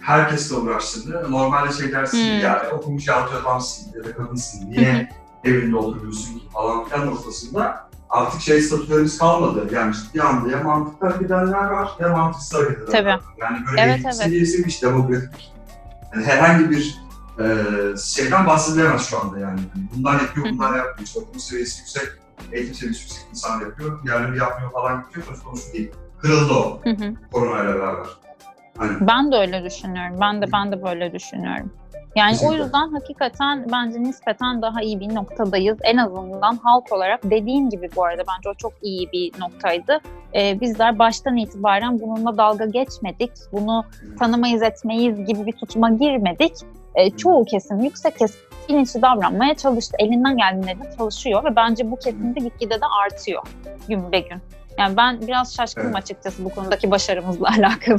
[0.00, 2.40] herkesle uğraştığını, normalde şey dersin Hmm.
[2.40, 5.08] yani okumuş yahut adamsın ya da kadınsın, niye
[5.44, 9.68] evinde oturuyorsun ki falan filan noktasında artık şey statülerimiz kalmadı.
[9.72, 13.20] Yani ciddi anda ya mantıklı edenler var ya mantıksız hareket edenler var.
[13.38, 14.14] Yani böyle Evet, evet.
[14.14, 15.52] seviyesi bir demokratik.
[16.14, 16.98] Yani herhangi bir
[17.40, 17.46] e,
[17.96, 19.60] şeyden bahsedilemez şu anda yani.
[19.96, 20.98] Bundan yapıyor, bundan yapmıyor.
[21.04, 22.08] İşte okul seviyesi yüksek,
[22.52, 25.26] eğitim seviyesi yüksek insan yapıyor, diğerleri yapmıyor falan gidiyor.
[25.26, 25.90] Söz konusu değil.
[26.22, 26.80] Kırıldı o
[27.32, 28.06] koronayla beraber.
[28.78, 30.16] Hani Ben de öyle düşünüyorum.
[30.20, 31.72] Ben de ben de böyle düşünüyorum.
[32.16, 32.62] Yani Kesinlikle.
[32.62, 35.78] o yüzden hakikaten bence nispeten daha iyi bir noktadayız.
[35.82, 39.98] En azından halk olarak dediğin gibi bu arada bence o çok iyi bir noktaydı.
[40.34, 43.30] Ee, bizler baştan itibaren bununla dalga geçmedik.
[43.52, 43.84] Bunu
[44.18, 46.52] tanımayız etmeyiz gibi bir tutuma girmedik.
[46.94, 49.96] Ee, çoğu kesim, yüksek kesim bilinçli davranmaya çalıştı.
[49.98, 53.42] Elinden geldiğinde çalışıyor ve bence bu kesim de gitgide de artıyor
[53.88, 54.57] gün be gün.
[54.78, 55.96] Yani ben biraz şaşkınım Evet.
[55.96, 57.98] açıkçası bu konudaki başarımızla alakalı.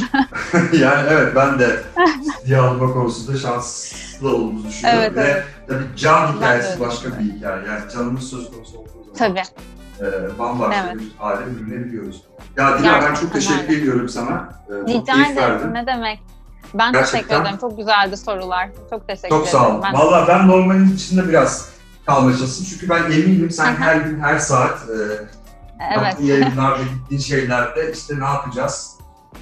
[0.80, 1.80] yani evet ben de
[2.42, 5.02] ciddiye alma konusunda şanslı olduğumuzu düşünüyorum.
[5.04, 5.44] Evet, Ve evet.
[5.68, 7.66] tabii can hikayesi başka bir hikaye.
[7.68, 9.42] Yani canımız söz konusu olduğu zaman Tabii.
[10.02, 10.96] e, bambaşka Evet.
[11.02, 12.24] bir hale bürünebiliyoruz.
[12.58, 13.78] Ya Dila ben çok teşekkür öyle.
[13.78, 14.50] ediyorum sana.
[14.68, 15.74] E, çok Rica ederim.
[15.74, 16.20] Ne demek?
[16.74, 17.22] Ben Gerçekten.
[17.22, 17.58] teşekkür ederim.
[17.62, 18.70] Çok güzeldi sorular.
[18.90, 19.60] Çok teşekkür Çok ederim.
[19.60, 19.82] sağ ol.
[19.84, 21.70] Ben- Valla ben normalin içinde biraz
[22.06, 22.66] kalmaya çalıştım.
[22.70, 24.96] Çünkü ben eminim sen her gün her saat e,
[25.80, 26.06] evet.
[26.06, 28.98] yaptığın yayınlarda, gittiğin şeylerde işte ne yapacağız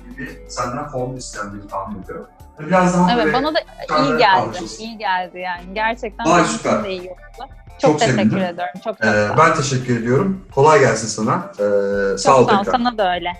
[0.09, 2.27] gibi senden formül istendiğini tahmin ediyorum.
[2.59, 3.59] Biraz daha Evet bana da
[4.03, 4.27] iyi geldi.
[4.27, 4.83] alışıyorsun.
[4.83, 5.73] İyi geldi yani.
[5.73, 6.83] Gerçekten Vay, benim için süper.
[6.83, 7.19] de iyi oldu.
[7.37, 8.37] Çok, Çok teşekkür sevindim.
[8.37, 8.73] ediyorum.
[8.83, 9.37] Çok çok Ee, sağ ol.
[9.37, 10.45] ben teşekkür ediyorum.
[10.55, 11.51] Kolay gelsin sana.
[11.53, 12.63] Ee, sağ Çok ol sağ ol.
[12.63, 13.33] Sana da öyle.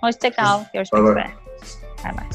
[0.00, 0.60] Hoşça kal.
[0.74, 1.10] Görüşmek bay.
[1.10, 1.30] üzere.
[2.04, 2.26] Bay bay.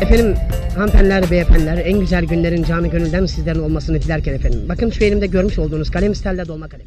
[0.00, 0.36] Efendim
[0.76, 4.60] hanımefendiler, beyefendiler en güzel günlerin canı gönülden sizlerin olmasını dilerken efendim.
[4.68, 6.86] Bakın şu elimde görmüş olduğunuz kalem stelle dolma kalem.